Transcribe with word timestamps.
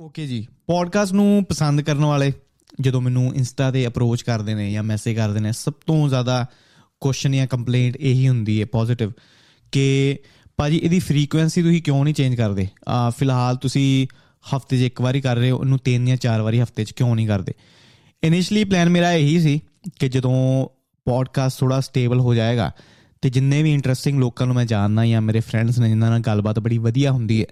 Okay 0.00 0.26
ਜੀ। 0.26 0.46
Podcast 0.66 1.12
ਨੂੰ 1.12 1.44
ਪਸੰਦ 1.48 1.80
ਕਰਨ 1.80 2.04
ਵਾਲੇ 2.04 2.32
ਜਦੋਂ 2.80 3.00
ਮੈਨੂੰ 3.00 3.34
ਇੰਸਟਾ 3.34 3.70
ਤੇ 3.70 3.86
ਅਪਰੋਚ 3.86 4.22
ਕਰਦੇ 4.22 4.54
ਨੇ 4.54 4.72
ਜਾਂ 4.72 4.82
ਮੈਸੇਜ 4.82 5.16
ਕਰਦੇ 5.16 5.40
ਨੇ, 5.40 5.52
ਸਭ 5.52 5.72
ਤੋਂ 5.86 6.08
ਜ਼ਿਆਦਾ 6.08 6.46
ਕੁਐਸਚਨ 7.00 7.32
ਜਾਂ 7.32 7.46
ਕੰਪਲੇਂਟ 7.46 7.96
ਇਹੀ 7.96 8.28
ਹੁੰਦੀ 8.28 8.60
ਹੈ 8.60 8.66
ਪੋਜ਼ਿਟਿਵ 8.66 9.12
ਕਿ 9.72 10.18
ਭਾਜੀ 10.56 10.76
ਇਹਦੀ 10.76 10.98
ਫ੍ਰੀਕੁਐਂਸੀ 10.98 11.62
ਤੁਸੀਂ 11.62 11.82
ਕਿਉਂ 11.82 12.04
ਨਹੀਂ 12.04 12.14
ਚੇਂਜ 12.14 12.34
ਕਰਦੇ? 12.34 12.68
ਆ, 12.88 13.10
ਫਿਲਹਾਲ 13.10 13.56
ਤੁਸੀਂ 13.56 14.06
ਹਫ਼ਤੇ 14.56 14.78
'ਚ 14.78 14.80
ਇੱਕ 14.80 15.00
ਵਾਰੀ 15.00 15.20
ਕਰ 15.20 15.36
ਰਹੇ 15.36 15.50
ਹੋ 15.50 15.58
ਉਹਨੂੰ 15.58 15.78
ਤਿੰਨ 15.78 16.06
ਜਾਂ 16.06 16.16
ਚਾਰ 16.16 16.40
ਵਾਰੀ 16.40 16.60
ਹਫ਼ਤੇ 16.60 16.84
'ਚ 16.84 16.92
ਕਿਉਂ 16.92 17.16
ਨਹੀਂ 17.16 17.28
ਕਰਦੇ? 17.28 17.52
ਇਨੀਸ਼ੀਅਲੀ 18.22 18.64
ਪਲਾਨ 18.64 18.88
ਮੇਰਾ 18.88 19.12
ਇਹੀ 19.12 19.40
ਸੀ 19.40 19.60
ਕਿ 20.00 20.08
ਜਦੋਂ 20.08 20.68
ਪੋਡਕਾਸਟ 21.04 21.58
ਥੋੜਾ 21.58 21.80
ਸਟੇਬਲ 21.80 22.20
ਹੋ 22.20 22.34
ਜਾਏਗਾ 22.34 22.72
ਤੇ 23.22 23.30
ਜਿੰਨੇ 23.30 23.62
ਵੀ 23.62 23.74
ਇੰਟਰਸਟਿੰਗ 23.74 24.18
ਲੋਕਾਂ 24.18 24.46
ਨੂੰ 24.46 24.56
ਮੈਂ 24.56 24.64
ਜਾਣਦਾ 24.64 25.06
ਜਾਂ 25.06 25.22
ਮੇਰੇ 25.22 25.40
ਫਰੈਂਡਸ 25.40 25.78
ਨੇ 25.78 25.88
ਜਿਨ੍ਹਾਂ 25.88 26.10
ਨਾਲ 26.10 26.20
ਗੱਲਬਾਤ 26.20 26.58
ਬੜੀ 26.58 26.78
ਵਧੀਆ 26.78 27.12
ਹੁੰਦੀ 27.12 27.40
ਹੈ 27.42 27.46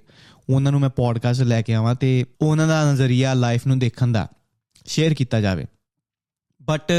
ਉਹਨਾਂ 0.50 0.72
ਨੂੰ 0.72 0.80
ਮੈਂ 0.80 0.90
ਪੋਡਕਾਸਟ 0.90 1.42
ਲੈ 1.42 1.62
ਕੇ 1.62 1.74
ਆਵਾਂ 1.74 1.94
ਤੇ 1.94 2.24
ਉਹਨਾਂ 2.40 2.68
ਦਾ 2.68 2.92
ਨਜ਼ਰੀਆ 2.92 3.34
ਲਾਈਫ 3.34 3.66
ਨੂੰ 3.66 3.78
ਦੇਖਣ 3.78 4.08
ਦਾ 4.08 4.28
ਸ਼ੇਅਰ 4.86 5.14
ਕੀਤਾ 5.14 5.40
ਜਾਵੇ। 5.40 5.66
ਬਟ 6.62 6.92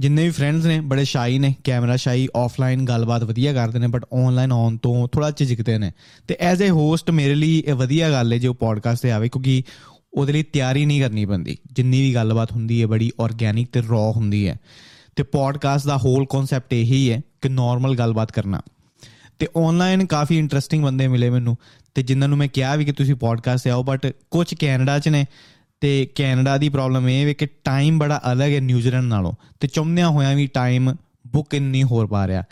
ਜਿੰਨੇ 0.00 0.24
ਵੀ 0.24 0.30
ਫਰੈਂਡਸ 0.30 0.64
ਨੇ, 0.64 0.80
ਬੜੇ 0.80 1.04
ਸ਼ਾਈ 1.04 1.38
ਨੇ 1.38 1.54
ਕੈਮਰਾ 1.64 1.96
ਸ਼ਾਈ 1.96 2.28
ਆਫਲਾਈਨ 2.36 2.84
ਗੱਲਬਾਤ 2.84 3.24
ਵਧੀਆ 3.24 3.52
ਕਰਦੇ 3.52 3.78
ਨੇ 3.78 3.86
ਬਟ 3.86 4.04
ਆਨਲਾਈਨ 4.14 4.52
ਆਉਣ 4.52 4.76
ਤੋਂ 4.76 5.08
ਥੋੜਾ 5.08 5.30
ਝਿਜਕਦੇ 5.30 5.78
ਨੇ। 5.78 5.92
ਤੇ 6.28 6.36
ਐਜ਼ 6.40 6.62
ਅ 6.62 6.66
ਹੋਸਟ 6.66 7.10
ਮੇਰੇ 7.10 7.34
ਲਈ 7.34 7.62
ਇਹ 7.66 7.74
ਵਧੀਆ 7.74 8.10
ਗੱਲ 8.10 8.32
ਹੈ 8.32 8.38
ਜੇ 8.38 8.48
ਉਹ 8.48 8.54
ਪੋਡਕਾਸਟ 8.54 9.02
ਤੇ 9.02 9.10
ਆਵੇ, 9.10 9.28
ਕਿਉਂਕਿ 9.28 9.62
ਉਹਦੇ 10.12 10.32
ਲਈ 10.32 10.42
ਤਿਆਰੀ 10.42 10.86
ਨਹੀਂ 10.86 11.02
ਕਰਨੀ 11.02 11.26
ਪੈਂਦੀ। 11.26 11.58
ਜਿੰਨੀ 11.72 12.00
ਵੀ 12.00 12.14
ਗੱਲਬਾਤ 12.14 12.52
ਹੁੰਦੀ 12.52 12.82
ਹੈ, 12.82 12.86
ਬੜੀ 12.86 13.12
ਆਰਗੈਨਿਕ 13.20 13.68
ਤੇ 13.72 13.80
ਰॉ 13.80 14.12
ਹੁੰਦੀ 14.12 14.48
ਹੈ। 14.48 14.56
ਤੇ 15.16 15.22
ਪੋਡਕਾਸਟ 15.22 15.86
ਦਾ 15.86 15.96
ਹੋਲ 15.96 16.26
ਕਨਸੈਪਟ 16.26 16.72
ਇਹੀ 16.72 17.12
ਹੈ 17.12 17.20
ਕਿ 17.42 17.48
ਨਾਰਮਲ 17.48 17.96
ਗੱਲਬਾਤ 17.96 18.32
ਕਰਨਾ। 18.32 18.60
ਤੇ 19.38 19.48
ਆਨਲਾਈਨ 19.56 20.06
ਕਾਫੀ 20.06 20.38
ਇੰਟਰਸਟਿੰਗ 20.38 20.84
ਬੰਦੇ 20.84 21.08
ਮਿਲੇ 21.08 21.30
ਮੈਨੂੰ 21.30 21.56
ਤੇ 21.94 22.02
ਜਿਨ੍ਹਾਂ 22.02 22.28
ਨੂੰ 22.28 22.38
ਮੈਂ 22.38 22.48
ਕਿਹਾ 22.48 22.76
ਵੀ 22.76 22.84
ਕਿ 22.84 22.92
ਤੁਸੀਂ 22.92 23.14
ਪੋਡਕਾਸਟ 23.14 23.64
ਤੇ 23.64 23.70
ਆਓ 23.70 23.82
ਬਟ 23.82 24.12
ਕੁਝ 24.30 24.54
ਕੈਨੇਡਾ 24.54 24.98
'ਚ 24.98 25.08
ਨੇ 25.08 25.26
ਤੇ 25.80 26.08
ਕੈਨੇਡਾ 26.14 26.58
ਦੀ 26.58 26.68
ਪ੍ਰੋਬਲਮ 26.68 27.08
ਇਹ 27.08 27.26
ਹੈ 27.26 27.32
ਕਿ 27.32 27.46
ਟਾਈਮ 27.46 27.98
ਬੜਾ 27.98 28.20
ਅਲੱਗ 28.32 28.52
ਹੈ 28.52 28.60
ਨਿਊਜ਼ੀਲੈਂਡ 28.60 29.04
ਨਾਲੋਂ 29.04 29.32
ਤੇ 29.60 29.68
ਚੁੰਮਿਆਂ 29.68 30.08
ਹੋਇਆਂ 30.08 30.36
ਵੀ 30.36 30.46
ਟਾਈਮ 30.46 30.94
ਬੁੱਕ 31.26 31.54
ਨਹੀਂ 31.54 31.84
ਹੋ 31.84 32.06
ਪਾ 32.06 32.26
ਰਿਹਾ। 32.26 32.42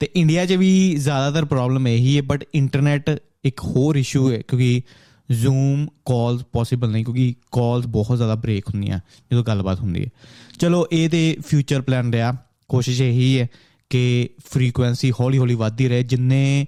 ਤੇ 0.00 0.08
ਇੰਡੀਆ 0.16 0.46
'ਚ 0.46 0.52
ਵੀ 0.52 0.96
ਜ਼ਿਆਦਾਤਰ 0.96 1.44
ਪ੍ਰੋਬਲਮ 1.44 1.88
ਇਹੀ 1.88 2.16
ਹੈ 2.16 2.22
ਬਟ 2.22 2.44
ਇੰਟਰਨੈਟ 2.54 3.10
ਇੱਕ 3.44 3.60
ਹੋਰ 3.60 3.96
ਇਸ਼ੂ 3.96 4.32
ਹੈ 4.32 4.38
ਕਿਉਂਕਿ 4.48 4.82
ਜ਼ੂਮ 5.30 5.86
ਕਾਲਸ 5.86 6.42
ਪੋਸੀਬਲ 6.52 6.90
ਨਹੀਂ, 6.90 7.04
ਕਿਉਂਕਿ 7.04 7.34
ਕਾਲਸ 7.52 7.86
ਬਹੁਤ 7.86 8.16
ਜ਼ਿਆਦਾ 8.16 8.34
ਬ੍ਰੇਕ 8.34 8.68
ਹੁੰਦੀਆਂ 8.68 8.98
ਜਦੋਂ 8.98 9.44
ਗੱਲਬਾਤ 9.44 9.80
ਹੁੰਦੀ 9.80 10.04
ਹੈ। 10.04 10.08
ਚਲੋ, 10.58 10.86
ਇਹ 10.92 11.08
ਤੇ 11.08 11.36
ਫਿਊਚਰ 11.46 11.80
ਪਲਾਨ 11.80 12.12
ਰਿਹਾ, 12.12 12.36
ਕੋਸ਼ਿਸ਼ 12.68 13.02
ਇਹੀ 13.02 13.40
ਹੈ 13.40 13.48
ਕਿ 13.92 14.30
ਫ੍ਰੀਕੁਐਂਸੀ 14.46 15.10
ਹੌਲੀ 15.10 15.38
ਹੌਲੀ 15.38 15.54
ਵਧਦੀ 15.54 15.88
ਰਹੇ, 15.88 16.02
ਜਿੰਨੇ 16.02 16.66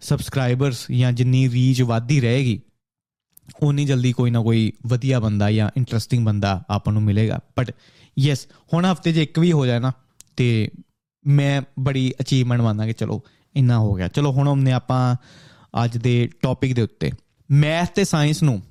ਸਬਸਕ੍ਰਾਈਬਰਸ 0.00 0.86
ਜਾਂ 0.90 1.12
ਜਿੰਨੀ 1.12 1.48
ਰੀਚ 1.50 1.82
ਵਧਦੀ 1.82 2.20
ਰਹੇਗੀ 2.20 2.60
ਉਨੀ 3.62 3.84
ਜਲਦੀ 3.84 4.12
ਕੋਈ 4.12 4.30
ਨਾ 4.30 4.40
ਕੋਈ 4.42 4.72
ਵਧੀਆ 4.86 5.20
ਬੰਦਾ 5.20 5.50
ਜਾਂ 5.50 5.70
ਇੰਟਰਸਟਿੰਗ 5.76 6.24
ਬੰਦਾ 6.26 6.64
ਆਪਾਂ 6.70 6.92
ਨੂੰ 6.92 7.02
ਮਿਲੇਗਾ। 7.02 7.38
ਬਟ 7.58 7.72
ਯੈਸ 8.18 8.46
ਹੁਣ 8.74 8.84
ਹਫ਼ਤੇ 8.84 9.12
'ਚ 9.12 9.16
ਇੱਕ 9.16 9.38
ਵੀ 9.38 9.52
ਹੋ 9.52 9.66
ਜਾਏ 9.66 9.78
ਨਾ, 9.78 9.92
ਤੇ 10.36 10.70
ਮੈਂ 11.26 11.62
ਬੜੀ 11.78 12.12
ਅਚੀਵਮੈਂਟ 12.20 12.60
ਮੰਨਦਾ 12.60 12.86
ਕਿ 12.86 12.92
ਚਲੋ, 12.92 13.20
ਇੰਨਾ 13.56 13.78
ਹੋ 13.78 13.94
ਗਿਆ। 13.94 14.08
ਚਲੋ 14.08 14.32
ਹੁਣ 14.32 14.48
ਉਹਨੇ 14.48 14.72
ਆਪਾਂ 14.72 15.16
ਅੱਜ 15.84 15.96
ਦੇ 15.98 16.28
ਟੌਪਿਕ 16.42 16.74
ਦੇ 16.74 16.82
ਉੱਤੇ 16.82 17.10
ਮੈਥ 17.50 17.92
ਤੇ 17.94 18.04
ਸਾਇੰਸ 18.04 18.42
ਨੂੰ 18.42 18.62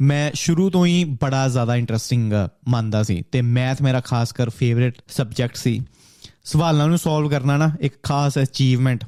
ਮੈਂ 0.00 0.30
ਸ਼ੁਰੂ 0.34 0.70
ਤੋਂ 0.70 0.86
ਹੀ 0.86 1.04
ਬੜਾ 1.22 1.46
ਜ਼ਿਆਦਾ 1.48 1.76
ਇੰਟਰਸਟਿੰਗ 1.76 2.32
ਮੰਨਦਾ 2.68 3.02
ਸੀ, 3.02 3.22
ਤੇ 3.32 3.42
ਮੈਥ 3.42 3.82
ਮੇਰਾ 3.82 4.00
ਖਾਸ 4.00 4.32
ਕਰ 4.32 4.50
ਫੇਵਰਿਟ 4.50 5.02
ਸਬਜੈਕਟ 5.08 5.56
ਸੀ। 5.56 5.80
ਸਵਾਲਾਂ 6.46 6.88
ਨੂੰ 6.88 6.98
ਸੋਲਵ 6.98 7.30
ਕਰਨਾ 7.30 7.56
ਨਾ 7.56 7.76
ਇੱਕ 7.80 7.94
ਖਾਸ 8.02 8.38
ਅਚੀਵਮੈਂਟ 8.38 9.04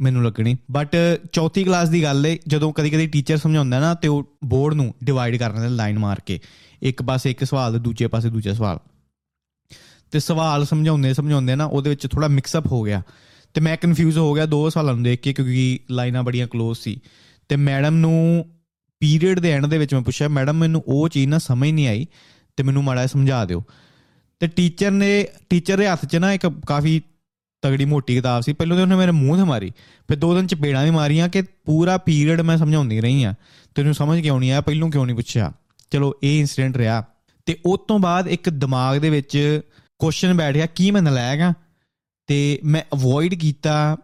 ਮੈਨੂੰ 0.00 0.24
ਲੱਗਣੀ। 0.24 0.56
ਬਟ 0.70 0.96
ਚੌਥੀ 1.32 1.64
ਕਲਾਸ 1.64 1.88
ਦੀ 1.88 2.02
ਗੱਲ 2.02 2.26
ਏ, 2.26 2.38
ਜਦੋਂ 2.46 2.72
ਕਦੀ 2.72 2.90
ਕਦੀ 2.90 3.06
ਟੀਚਰ 3.06 3.36
ਸਮਝਾਉਂਦਾ 3.36 3.80
ਨਾ, 3.80 3.94
ਤੇ 3.94 4.08
ਉਹ 4.08 4.36
ਬੋਰਡ 4.44 4.74
ਨੂੰ 4.74 4.94
ਡਿਵਾਈਡ 5.04 5.36
ਕਰ 5.36 5.52
ਦਿੰਦਾ 5.52 5.68
ਲਾਈਨ 5.68 5.98
ਮਾਰ 5.98 6.20
ਕੇ, 6.26 6.40
ਇੱਕ 6.82 7.02
ਪਾਸੇ 7.02 7.30
ਇੱਕ 7.30 7.44
ਸਵਾਲ 7.44 7.72
ਤੇ 7.72 7.78
ਦੂਜੇ 7.78 8.06
ਪਾਸੇ 8.06 8.30
ਦੂਜਾ 8.30 8.52
ਸਵਾਲ। 8.52 8.78
ਤੇ 10.10 10.20
ਸਵਾਲ 10.20 10.64
ਸਮਝਾਉਂਦੇ 10.64 11.14
ਸਮਝਾਉਂਦੇ 11.14 11.54
ਨਾ, 11.54 11.64
ਉਹਦੇ 11.64 11.90
ਵਿੱਚ 11.90 12.06
ਥੋੜਾ 12.06 12.28
ਮਿਕਸ 12.28 12.56
ਅਪ 12.56 12.66
ਹੋ 12.66 12.82
ਗਿਆ। 12.82 13.02
ਤੇ 13.54 13.60
ਮੈਂ 13.60 13.76
ਕਨਫਿਊਜ਼ 13.76 14.18
ਹੋ 14.18 14.34
ਗਿਆ 14.34 14.46
ਦੋ 14.46 14.70
ਸਵਾਲਾਂ 14.70 14.94
ਨੂੰ 14.94 15.02
ਦੇਖ 15.02 15.20
ਕੇ, 15.20 15.32
ਕਿਉਂਕਿ 15.32 15.80
ਲਾਈਨਾਂ 15.90 16.22
ਬੜੀਆਂ 16.22 16.46
ক্লোਜ਼ 16.46 16.78
ਸੀ। 16.78 17.00
ਤੇ 17.48 17.56
ਮੈਡਮ 17.56 17.94
ਨੂੰ 17.94 18.46
ਪੀਰੀਅਡ 19.00 19.40
ਦੇ 19.40 19.50
ਐਂਡ 19.50 19.66
ਦੇ 19.66 19.78
ਵਿੱਚ 19.78 19.94
ਮੈਂ 19.94 20.02
ਪੁੱਛਿਆ 20.02 20.28
ਮੈਡਮ 20.28 20.54
ਮੈਨੂੰ 20.54 20.82
ਉਹ 20.86 21.08
ਚੀਜ਼ 21.08 21.26
ਨਾ 21.26 21.38
ਸਮਝ 21.38 21.70
ਨਹੀਂ 21.70 21.88
ਆਈ, 21.88 22.06
ਤੇ 22.56 22.62
ਮੈਨੂੰ 22.62 22.84
ਮਾੜਾ 22.84 23.06
ਸਮਝਾ 23.06 23.44
ਦਿਓ। 23.44 23.64
ਤੇ 24.42 24.48
ਟੀਚਰ 24.48 24.90
ਨੇ 24.90 25.26
ਟੀਚਰ 25.50 25.78
ਦੇ 25.78 25.88
ਹੱਥ 25.88 26.04
'ਚ 26.04 26.16
ਨਾ 26.16 26.32
ਇੱਕ 26.32 26.46
ਕਾਫੀ 26.66 27.02
ਤਗੜੀ 27.62 27.84
ਮੋਟੀ 27.84 28.14
ਕਿਤਾਬ 28.14 28.42
ਸੀ। 28.42 28.52
ਪਹਿਲਾਂ 28.52 28.76
ਤੇ 28.76 28.82
ਉਹਨੇ 28.82 28.96
ਮੇਰੇ 28.96 29.10
ਮੂੰਹ 29.10 29.36
ਤੇ 29.36 29.44
ਮਾਰੀ। 29.44 29.72
ਫਿਰ 30.08 30.16
ਦੋ 30.16 30.34
ਦਿਨ 30.34 30.46
ਚਪੇੜਾਂ 30.46 30.84
ਵੀ 30.84 30.90
ਮਾਰੀਆਂ 30.90 31.28
ਕਿ 31.28 31.42
ਪੂਰਾ 31.42 31.98
ਪੀਰੀਅਡ 31.98 32.40
ਮੈਂ 32.40 32.56
ਸਮਝਾਉਂਦੀ 32.56 33.00
ਰਹੀ 33.00 33.24
ਆ 33.24 33.34
ਤੈਨੂੰ 33.74 33.94
ਸਮਝ 33.94 34.20
ਕਿਉਂ 34.20 34.40
ਨਹੀਂ 34.40 34.50
ਆਇਆ? 34.50 34.60
ਪਹਿਲੋਂ 34.60 34.90
ਕਿਉਂ 34.90 35.06
ਨਹੀਂ 35.06 35.16
ਪੁੱਛਿਆ? 35.16 35.52
ਚਲੋ, 35.90 36.14
ਇਹ 36.22 36.40
ਇਨਸੀਡੈਂਟ 36.40 36.76
ਰਿਹਾ। 36.76 37.04
ਤੇ 37.46 37.58
ਉਸ 37.66 37.80
ਤੋਂ 37.88 37.98
ਬਾਅਦ 37.98 38.28
ਇੱਕ 38.28 38.50
ਦਿਮਾਗ 38.50 38.96
ਦੇ 38.96 39.10
ਵਿੱਚ 39.10 39.60
ਕੁਐਸਚਨ 39.98 40.36
ਬੈਠ 40.36 40.54
ਗਿਆ, 40.54 40.66
ਕੀ 40.66 40.90
ਮੈਂ 40.90 41.02
ਨਲਾਇਕ 41.02 41.40
ਆ 41.40 41.52
ਤੇ 42.26 42.60
ਮੈਂ 42.64 42.82
ਅਵੋਇਡ 42.92 43.34
ਕੀਤਾ 43.34 43.96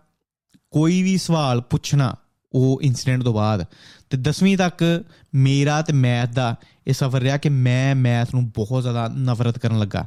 ਕੋਈ 0.71 1.03
ਵੀ 1.03 1.17
ਸਵਾਲ 1.17 1.61
ਪੁੱਛਣਾ। 1.61 2.15
ਉਹ 2.53 2.81
ਇਨਸੀਡੈਂਟ 2.83 3.23
ਤੋਂ 3.23 3.35
ਬਾਅਦ। 3.35 3.65
ਤੇ 4.11 4.19
10ਵੀਂ 4.19 4.59
ਤੱਕ 4.59 5.05
ਮੇਰਾ 5.35 5.83
ਤੇ 5.83 5.93
ਮੈਥ 5.93 6.33
ਦਾ 6.33 6.57
ਇਹ 6.87 6.93
ਸਫ਼ਰ 6.93 7.21
ਰਿਹਾ 7.21 7.37
ਕਿ 7.37 7.49
ਮੈਂ 7.49 7.95
ਮੈਥ 7.95 8.35
ਨੂੰ 8.35 8.49
ਬਹੁਤ 8.49 8.83
ਜ਼ਿਆਦਾ 8.83 9.09
ਨਫ਼ਰਤ 9.09 9.59
ਕਰਨ 9.59 9.79
ਲੱਗਾ। 9.79 10.07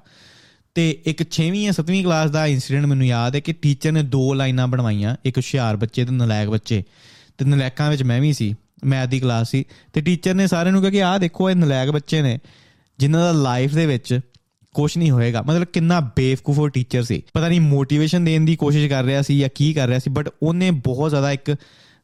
ਤੇ 0.76 1.02
ਇੱਕ 1.06 1.24
6ਵੀਂ 1.32 1.66
ਜਾਂ 1.66 1.74
7ਵੀਂ 1.74 2.04
ਕਲਾਸ 2.04 2.32
ਦਾ 2.32 2.46
ਇਨਸੀਡੈਂਟ 2.46 2.86
ਮੈਨੂੰ 2.86 3.08
ਯਾਦ 3.08 3.36
ਹੈ 3.36 3.40
ਕਿ 3.40 3.54
ਟੀਚਰ 3.54 3.92
ਨੇ 3.92 4.04
ਦੋ 4.04 4.34
ਲਾਈਨਾਂ 4.34 4.68
ਬਣਵਾਈਆਂ, 4.68 5.16
ਇੱਕ 5.26 5.38
ਹੁਸ਼ਿਆਰ 5.38 5.78
ਬੱਚੇ 5.78 6.06
ਤੇ 6.06 6.12
ਨਲਾਇਕ 6.12 6.50
ਬੱਚੇ। 6.50 6.84
ਤੇ 7.38 7.46
ਨਲਾਇਕਾਂ 7.46 7.92
ਵਿੱਚ 7.92 8.04
ਮੈਂ 8.04 8.22
ਵੀ 8.22 8.34
ਸੀ, 8.34 8.56
ਮੈਥ 8.86 9.10
ਦੀ 9.10 9.20
ਕਲਾਸ 9.20 9.50
ਸੀ। 9.50 9.66
ਤੇ 9.94 10.02
ਟੀਚਰ 10.02 10.34
ਨੇ 10.34 10.48
ਸਾਰਿਆਂ 10.48 10.74
ਨੂੰ 10.74 10.82
ਕਿਹਾ 10.82 10.92
ਕਿ 10.92 11.04
ਆਹ 11.04 11.20
ਦੇਖੋ, 11.20 11.50
ਇਹ 11.50 11.56
ਨਲਾਇਕ 11.56 11.92
ਬੱਚੇ 11.92 12.22
ਨੇ, 12.22 12.40
ਜਿਨ੍ਹਾਂ 13.00 13.34
ਦਾ 13.34 13.42
ਲਾਈਫ 13.42 13.74
ਦੇ 13.74 13.86
ਵਿੱਚ 13.86 14.20
ਕੁਝ 14.74 14.98
ਨਹੀਂ 14.98 15.12
ਹੋਏਗਾ। 15.12 15.42
ਮਤਲਬ 15.42 15.64
ਕਿੰਨਾ 15.64 16.00
ਬੇਵਕੂਫ 16.00 16.60
ਉਹ 16.60 16.70
ਟੀਚਰ 16.70 17.04
ਸੀ। 17.04 17.24
ਪਤਾ 17.34 17.48
ਨਹੀਂ 17.48 17.62
ਮੋਟੀਵੇਸ਼ਨ 17.62 18.26
ਦੇਣ 18.26 18.46
ਦੀ 18.46 18.56
ਕੋਸ਼ਿਸ਼ 18.56 18.90
ਕਰ 18.90 19.04
ਰਿਹਾ 19.04 19.22
ਸੀ 19.22 19.40
ਜਾਂ 19.40 19.50
ਕੀ 19.56 19.74
ਕਰ 19.74 19.88
ਰਿਹਾ 19.88 20.00
ਸੀ 20.00 20.10
ਬਟ 20.10 20.30
ਉਹਨੇ 20.44 20.72
ਬਹੁਤ 20.72 21.10
ਜ਼ਿਆਦਾ 21.10 21.32
ਇੱਕ 21.32 21.56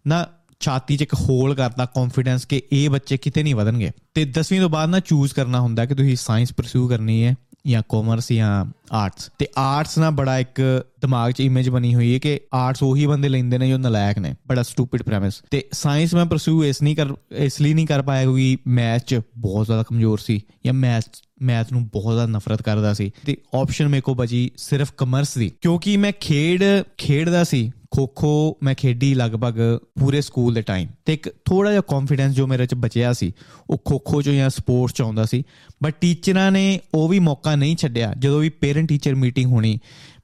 ਨਾ 0.07 0.27
ਛਾਤੀ 0.59 0.97
'ਚ 0.97 1.01
ਇੱਕ 1.01 1.13
ਹੋਲ 1.13 1.55
ਕਰਤਾ 1.55 1.85
ਕੌਨਫੀਡੈਂਸ 1.85 2.45
ਕਿ 2.45 2.61
ਇਹ 2.73 2.89
ਬੱਚੇ 2.89 3.17
ਕਿਤੇ 3.17 3.43
ਨਹੀਂ 3.43 3.55
ਵਧਣਗੇ। 3.55 3.91
ਤੇ 4.13 4.33
10ਵੀਂ 4.39 4.61
ਤੋਂ 4.61 4.69
ਬਾਅਦ 4.69 4.89
ਨਾ 4.89 4.99
ਚੂਜ਼ 4.99 5.33
ਕਰਨਾ 5.33 5.61
ਹੁੰਦਾ 5.61 5.85
ਕਿ 5.85 5.95
ਤੁਸੀਂ 5.95 6.15
ਸਾਇੰਸ 6.15 6.53
ਪਰਸੂ 6.53 6.87
ਕਰਨੀ 6.87 7.23
ਹੈ 7.23 7.35
ਜਾਂ 7.67 7.83
ਕਾਮਰਸ 7.89 8.31
ਜਾਂ 8.31 8.65
ਆਰਟਸ 8.91 9.29
ਤੇ 9.37 9.47
ਆਰਟਸ 9.57 9.97
ਨਾ 9.97 10.09
ਬੜਾ 10.09 10.39
ਇੱਕ 10.39 10.85
ਦਿਮਾਗ 11.01 11.31
'ਚ 11.31 11.39
ਇਮੇਜ 11.39 11.69
ਬਣੀ 11.69 11.95
ਹੋਈ 11.95 12.13
ਹੈ 12.13 12.19
ਕਿ 12.19 12.39
ਆਰਟਸ 12.53 12.83
ਉਹੀ 12.83 13.05
ਬੰਦੇ 13.05 13.29
ਲੈਂਦੇ 13.29 13.57
ਨੇ 13.57 13.69
ਜੋ 13.69 13.77
ਨਲਾਇਕ 13.77 14.19
ਨੇ। 14.19 14.33
ਬੜਾ 14.47 14.63
ਸਟੂਪਿਡ 14.63 15.03
ਪ੍ਰੈਮਿਸ 15.03 15.33
ਤੇ 15.51 15.65
ਸਾਇੰਸ 15.71 16.13
ਮੈਂ 16.13 16.25
ਪਰਸੂ 16.25 16.63
ਇਸ 16.63 16.81
ਨਹੀਂ 16.81 16.95
ਕਰ 16.95 17.07
ਇਸ 17.31 17.61
ਲਈ 17.61 17.73
ਨਹੀਂ 17.73 17.87
ਕਰ 17.87 18.01
ਪਾਇਆ 18.01 18.23
ਕਿਉਂਕਿ 18.23 18.57
ਮੈਥ 18.67 19.03
'ਚ 19.05 19.21
ਬਹੁਤ 19.37 19.65
ਜ਼ਿਆਦਾ 19.65 19.83
ਕਮਜ਼ੋਰ 19.83 20.17
ਸੀ 20.17 20.41
ਜਾਂ 20.65 20.73
ਮੈਥ 20.73 21.03
ਮੈਥ 21.41 21.71
ਨੂੰ 21.71 21.87
ਬਹੁਤ 21.87 22.13
ਜ਼ਿਆਦਾ 22.13 22.31
ਨਫ਼ਰਤ 22.31 22.61
ਕਰਦਾ 22.61 22.93
ਸੀ। 22.93 23.11
ਤੇ 23.25 23.37
ਆਪਸ਼ਨ 23.53 23.87
ਮੇਰੇ 23.87 24.01
ਕੋ 24.01 24.15
ਬਚੀ 24.15 24.51
ਸਿਰਫ 24.57 24.93
ਕਮਰਸ 24.97 25.37
ਦੀ। 25.37 25.51
ਕਿਉਂਕਿ 25.61 25.97
ਮੈਂ 25.97 26.11
ਖੇਡ 26.19 26.63
ਖੇਡਦਾ 26.97 27.43
ਸੀ 27.43 27.71
ਖੋ-ਖੋ 27.91 28.57
ਮੈਂ 28.63 28.75
ਖੇਡੀ 28.75 29.13
ਲਗਭਗ 29.13 29.77
ਪੂਰੇ 29.99 30.21
ਸਕੂਲ 30.21 30.53
ਦੇ 30.53 30.61
ਟਾਈਮ 30.61 30.87
ਤੇ 31.05 31.13
ਇੱਕ 31.13 31.29
ਥੋੜਾ 31.29 31.69
ਜਿਹਾ 31.69 31.81
ਕੌਨਫੀਡੈਂਸ 31.81 32.35
ਜੋ 32.35 32.47
ਮੇਰੇ 32.47 32.65
ਚ 32.65 32.73
ਬਚਿਆ 32.73 33.13
ਸੀ, 33.13 33.33
ਉਹ 33.69 33.77
ਖੋ-ਖੋ 33.85 34.21
ਚੋਂ 34.21 34.33
ਜਾਂ 34.33 34.49
ਸਪੋਰਟਸ 34.49 34.93
ਚ 34.93 35.01
ਆਉਂਦਾ 35.01 35.25
ਸੀ। 35.25 35.43
ਬਟ 35.83 35.95
ਟੀਚਰਾਂ 36.01 36.51
ਨੇ 36.51 36.79
ਉਹ 36.93 37.09
ਵੀ 37.09 37.19
ਮੌਕਾ 37.19 37.55
ਨਹੀਂ 37.55 37.75
ਛੱਡਿਆ। 37.75 38.13
ਜਦੋਂ 38.19 38.39
ਵੀ 38.39 38.49
ਪੇਰੈਂਟ 38.49 38.89
ਟੀਚਰ 38.89 39.15
ਮੀਟਿੰਗ 39.15 39.51
ਹੋਣੀ, 39.51 39.79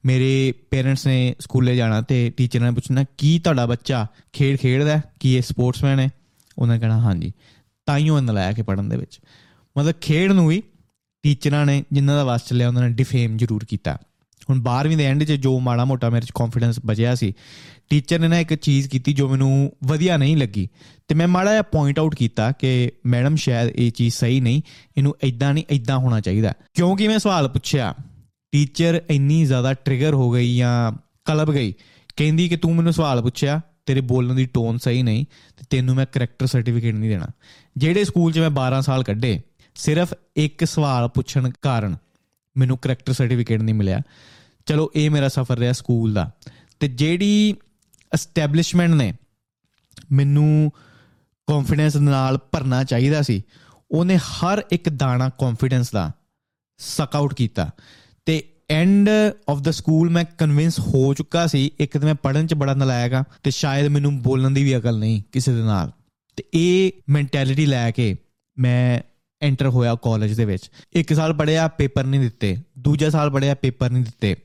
ਮੇਰੇ 0.06 0.52
ਪੇਰੈਂਟਸ 0.52 1.08
ਨੇ 1.08 1.36
ਸਕੂਲੇ 1.40 1.76
ਜਾਣਾ 1.76 2.02
ਤੇ 2.02 2.30
ਟੀਚਰਾਂ 2.30 2.66
ਨੇ 2.66 2.72
ਪੁੱਛਣਾ, 2.72 3.06
ਕੀ 3.18 3.40
ਤੁਹਾਡਾ 3.40 3.66
ਬੱਚਾ 3.66 4.08
ਖੇਡ 4.34 4.58
ਖੇਡਦਾ? 4.58 5.02
ਕੀ 5.20 5.36
ਇਹ 5.36 5.42
ਸਪੋਰਟਸਮੈਨ 5.42 6.00
ਹੈ? 6.00 6.10
ਉਹਨਾਂ 6.58 6.76
ਨੇ 6.76 6.80
ਕਹਿਣਾ, 6.80 7.00
ਹਾਂਜੀ। 7.00 7.34
ਤਾਈਓ 7.86 8.18
ਇਹਨਾਂ 8.18 8.34
ਲਾਇਆ 8.34 8.52
ਕੇ 8.52 8.62
ਪੜਨ 8.62 8.90
ਦੇ 8.90 8.98
ਵਿੱਚ। 8.98 9.20
ਮਤਲਬ 9.78 9.94
ਖੇਡ 10.02 10.32
ਨੂੰ 10.32 10.48
ਵੀ 10.48 10.64
ਟੀਚਰਾਂ 11.24 11.66
ਨੇ 11.66 11.84
ਜਿਨ੍ਹਾਂ 11.92 12.18
ਦਾ 12.18 12.24
ਵਾਸ 12.24 12.46
ਚੱਲਿਆ 12.46 12.68
ਉਹਨਾਂ 12.68 12.82
ਨੇ 12.82 12.90
ਡਿਫੇਮ 12.90 13.38
ਜ਼ਰੂਰ 13.38 13.66
ਕੀਤਾ। 13.66 13.98
ਹੁਣ 14.50 14.62
12ਵੀਂ 14.62 14.98
ਦੇ 14.98 15.06
ਐਂਡ 15.06 15.24
'ਚ 15.24 15.32
ਜੋ 15.32 15.60
ਮਾੜਾ 15.60 15.86
ਮੋਟਾ 15.86 16.10
ਮੇਰੇ 16.10 16.26
'ਚ 16.26 16.32
ਕੌਨਫੀਡੈਂਸ 16.36 16.80
ਬਚਿਆ 16.86 17.16
ਸੀ 17.16 17.34
ਟੀਚਰ 17.90 18.20
ਨੇ 18.20 18.28
ਨਾ 18.28 18.40
ਇੱਕ 18.40 18.54
ਚੀਜ਼ 18.54 18.90
ਕੀਤੀ 18.90 19.14
ਜੋ 19.14 19.30
ਮੈਨੂੰ 19.30 19.72
ਵਧੀਆ 19.84 20.18
ਨਹੀਂ 20.18 20.38
ਲੱਗੀ 20.38 20.68
ਤੇ 21.08 21.16
ਮੈਂ 21.16 21.28
ਮਾੜਾ 21.28 21.52
ਜਿਹਾ 21.52 21.62
ਪੁਆਇੰਟ 21.62 22.00
ਆਊਟ 22.00 22.16
ਕੀਤਾ 22.16 22.52
ਕਿ 22.52 22.92
ਮੈਡਮ 23.06 23.36
ਸ਼ਾਇਦ 23.36 23.70
ਇਹ 23.76 23.92
ਚੀਜ਼ 23.92 24.16
ਸਹੀ 24.16 24.40
ਨਹੀਂ, 24.40 24.62
ਇਹਨੂੰ 24.98 25.16
ਇਦਾਂ 25.24 25.54
ਨਹੀਂ 25.54 25.64
ਇਦਾਂ 25.70 25.98
ਹੋਣਾ 25.98 26.20
ਚਾਹੀਦਾ। 26.20 26.54
ਕਿਉਂਕਿ 26.74 27.08
ਮੈਂ 27.08 27.20
ਸਵਾਲ 27.20 27.48
ਪੁੱਛਿਆ 27.48 27.94
ਟੀਚਰ 28.52 29.02
ਇੰਨੀ 29.10 29.46
ਜ਼ਿਆਦਾ 29.46 29.74
ਟ੍ਰਿਗਰ 29.74 30.14
ਹੋ 30.14 30.32
ਗਈ 30.32 30.56
ਜਾਂ 30.58 30.92
ਕਲਬ 31.26 31.52
ਗਈ, 31.52 31.74
ਕਹਿੰਦੀ 32.16 32.50
ਕਿ 32.50 32.58
ਤੂੰ 32.58 32.76
ਮੈਨੂੰ 32.76 32.94
ਸਵਾਲ 32.94 33.22
ਪੁੱਛਿਆ, 33.22 33.62
ਤੇਰੇ 33.86 34.02
ਬੋਲਣ 34.02 34.34
ਦੀ 34.34 34.46
ਟੋਨ 34.46 34.78
ਸਹੀ 34.78 35.04
ਨਹੀਂ 35.04 35.26
ਤੇ 35.58 35.66
ਤੈਨੂੰ 35.70 35.96
ਮੈਂ 35.96 36.06
ਕਰੈਕਟਰ 36.06 36.46
ਸਰਟੀਫਿਕੇਟ 36.46 36.96
ਨਹੀਂ 36.96 37.10
ਦੇਣਾ। 37.10 37.28
ਜਿਹੜੇ 37.78 38.04
ਸਕੂਲ 38.04 38.32
'ਚ 38.32 38.40
ਮੈਂ 38.40 38.50
12 38.50 38.82
ਸਾਲ 38.82 39.04
ਕੱਢੇ, 39.04 39.42
ਸਿਰਫ 39.76 40.14
ਇੱਕ 40.36 40.66
ਸਵਾਲ 40.66 41.08
ਪੁੱਛਣ 41.08 41.52
ਕਾਰਨ 41.62 41.98
ਮੈਨੂੰ 42.58 42.78
ਕਰੈਕਟਰ 42.78 43.14
ਸਰਟੀਫਿਕੇਟ 43.14 43.62
ਨਹੀਂ 43.62 43.76
ਮਿਲਿਆ। 43.76 44.02
ਚਲੋ 44.66 44.92
ਇਹ 44.96 45.10
ਮੇਰਾ 45.10 45.28
ਸਫ਼ਰ 45.28 45.58
ਰਿਹਾ 45.58 45.74
ਸਕੂਲ 45.74 46.14
ਦਾ। 46.14 46.32
ਤੇ 46.80 46.88
ਜਿਹੜੀ 46.88 47.56
ਐਸਟੈਬਲਿਸ਼ਮੈਂਟ 48.14 48.92
ਨੇ 48.92 49.14
ਮੈਨੂੰ 50.12 50.72
ਕੌਨਫੀਡੈਂਸ 51.48 51.96
ਨਾਲ 51.96 52.38
ਭਰਨਾ 52.38 52.84
ਚਾਹੀਦਾ 52.84 53.22
ਸੀ, 53.22 53.44
ਉਹਨੇ 53.92 54.18
ਹਰ 54.18 54.64
ਇੱਕ 54.72 54.90
ਦਾਣਾ 54.90 55.30
ਕੌਨਫੀਡੈਂਸ 55.30 55.92
ਦਾ 55.92 56.12
ਸਕ 56.78 57.16
ਆਊਟ 57.16 57.34
ਕੀਤਾ। 57.34 57.72
ਤੇ 58.26 58.44
ਐਂਡ 58.70 59.10
ਆਫ 59.50 59.60
ਦਾ 59.60 59.72
ਸਕੂਲ 59.72 60.10
ਮੈਂ 60.10 60.26
ਕਨਵਿੰਸ 60.38 60.80
ਹੋ 60.80 61.14
ਚੁੱਕਾ 61.14 61.48
ਸੀ, 61.48 61.72
ਇੱਕ 61.80 61.98
ਤਾਂ 61.98 62.06
ਮੈਂ 62.06 62.16
ਪੜਨ 62.16 62.48
ਚ 62.48 62.54
ਬੜਾ 62.54 62.74
ਨਲਾਇਕ 62.74 63.14
ਆ 63.14 63.24
ਤੇ 63.44 63.52
ਸ਼ਾਇਦ 63.52 63.88
ਮੈਨੂੰ 63.88 64.22
ਬੋਲਣ 64.22 64.52
ਦੀ 64.52 64.64
ਵੀ 64.64 64.78
ਅਕਲ 64.78 65.00
ਨਹੀਂ 65.00 65.22
ਕਿਸੇ 65.32 65.54
ਦੇ 65.54 65.62
ਨਾਲ। 65.62 65.92
ਤੇ 66.36 66.44
ਇਹ 66.54 66.92
ਮੈਂਟੈਲਿਟੀ 67.10 67.66
ਲੈ 67.66 67.92
ਕੇ 67.92 68.16
ਮੈਂ 68.60 69.02
ਐਂਟਰ 69.42 69.68
ਹੋਇਆ 69.68 69.96
ਕਾਲਜ 69.96 70.34
ਦੇ 70.34 70.46
ਵਿੱਚ। 70.46 70.72
ਇੱਕ 70.94 71.14
ਸਾਲ 71.14 71.34
ਪੜਿਆ 71.34 71.68
ਪੇਪਰ 71.68 72.04
ਨਹੀਂ 72.04 72.22
ਦਿੱਤੇ। 72.22 72.58
ਦੂਜਾ 72.80 73.10
ਸਾਲ 73.10 73.32
ਪੜਿਆ 73.32 73.56
ਪੇਪਰ 73.56 73.90
ਨਹੀਂ 73.90 74.04
ਦਿੱਤੇ। 74.04 74.36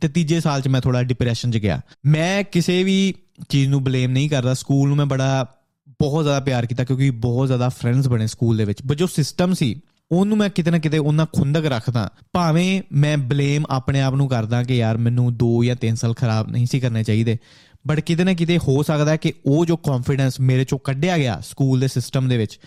ਤੇ 0.00 0.08
ਤੀਜੇ 0.08 0.40
ਸਾਲ 0.40 0.60
'ਚ 0.60 0.68
ਮੈਂ 0.68 0.80
ਥੋੜਾ 0.80 1.02
ਡਿਪਰੈਸ਼ਨ 1.02 1.50
'ਚ 1.50 1.58
ਗਿਆ। 1.58 1.80
ਮੈਂ 2.06 2.44
ਕਿਸੇ 2.44 2.84
ਵੀ 2.84 3.14
ਚੀਜ਼ 3.48 3.68
ਨੂੰ 3.68 3.84
ਬਲੇਮ 3.84 4.10
ਨਹੀਂ 4.10 4.30
ਕਰਦਾ। 4.30 4.54
ਸਕੂਲ 4.54 4.88
ਨੂੰ 4.88 4.96
ਮੈਂ 4.96 5.06
ਬੜਾ, 5.06 5.46
ਬਹੁਤ 5.88 6.24
ਜ਼ਿਆਦਾ 6.24 6.40
ਪਿਆਰ 6.40 6.66
ਕੀਤਾ 6.66 6.84
ਕਿਉਂਕਿ 6.84 7.10
ਬਹੁਤ 7.10 7.46
ਜ਼ਿਆਦਾ 7.46 7.68
ਫਰੈਂਡਸ 7.68 8.08
ਬਣੇ 8.08 8.26
ਸਕੂਲ 8.26 8.56
ਦੇ 8.56 8.64
ਵਿੱਚ। 8.64 8.82
ਪਰ 8.88 8.94
ਜੋ 8.94 9.06
ਸਿਸਟਮ 9.06 9.54
ਸੀ, 9.54 9.80
ਉਹਨੂੰ 10.12 10.38
ਮੈਂ 10.38 10.48
ਕਿਤੇ 10.48 10.70
ਨਾ 10.70 10.78
ਕਿਤੇ 10.78 10.98
ਉਹਨਾਂ 10.98 11.26
ਖੁੰਦਕ 11.32 11.64
ਰੱਖਦਾ। 11.64 12.10
ਭਾਵੇਂ 12.32 12.82
ਮੈਂ 12.92 13.18
ਬਲੇਮ 13.18 13.64
ਆਪਣੇ 13.70 14.00
ਆਪ 14.00 14.14
ਨੂੰ 14.14 14.28
ਕਰਦਾ 14.28 14.62
ਕਿ 14.62 14.76
ਯਾਰ 14.76 14.98
ਮੈਨੂੰ 14.98 15.36
2 15.36 15.64
ਜਾਂ 15.64 15.76
3 15.76 15.96
ਸਾਲ 15.96 16.14
ਖਰਾਬ 16.14 16.50
ਨਹੀਂ 16.50 16.66
ਸੀ 16.66 16.80
ਕਰਨੇ 16.80 17.04
ਚਾਹੀਦੇ। 17.04 17.38
ਬਟ 17.86 18.00
ਕਿਤੇ 18.00 18.24
ਨਾ 18.24 18.32
ਕਿਤੇ 18.34 18.58
ਹੋ 18.58 18.82
ਸਕਦਾ 18.82 19.10
ਹੈ 19.10 19.16
ਕਿ 19.16 19.32
ਉਹ 19.46 19.66
ਜੋ 19.66 19.76
ਕੌਨਫੀਡੈਂਸ 19.76 20.40
ਮੇਰੇ 20.40 20.64
ਚੋਂ 20.64 20.78
ਕੱਢਿਆ 20.78 21.18
ਗਿਆ 21.18 21.40
ਸਕੂਲ 21.46 21.80
ਦੇ 21.80 21.88
ਸਿਸਟਮ 21.88 22.28
ਦੇ 22.28 22.36
ਵਿੱਚ, 22.36 22.58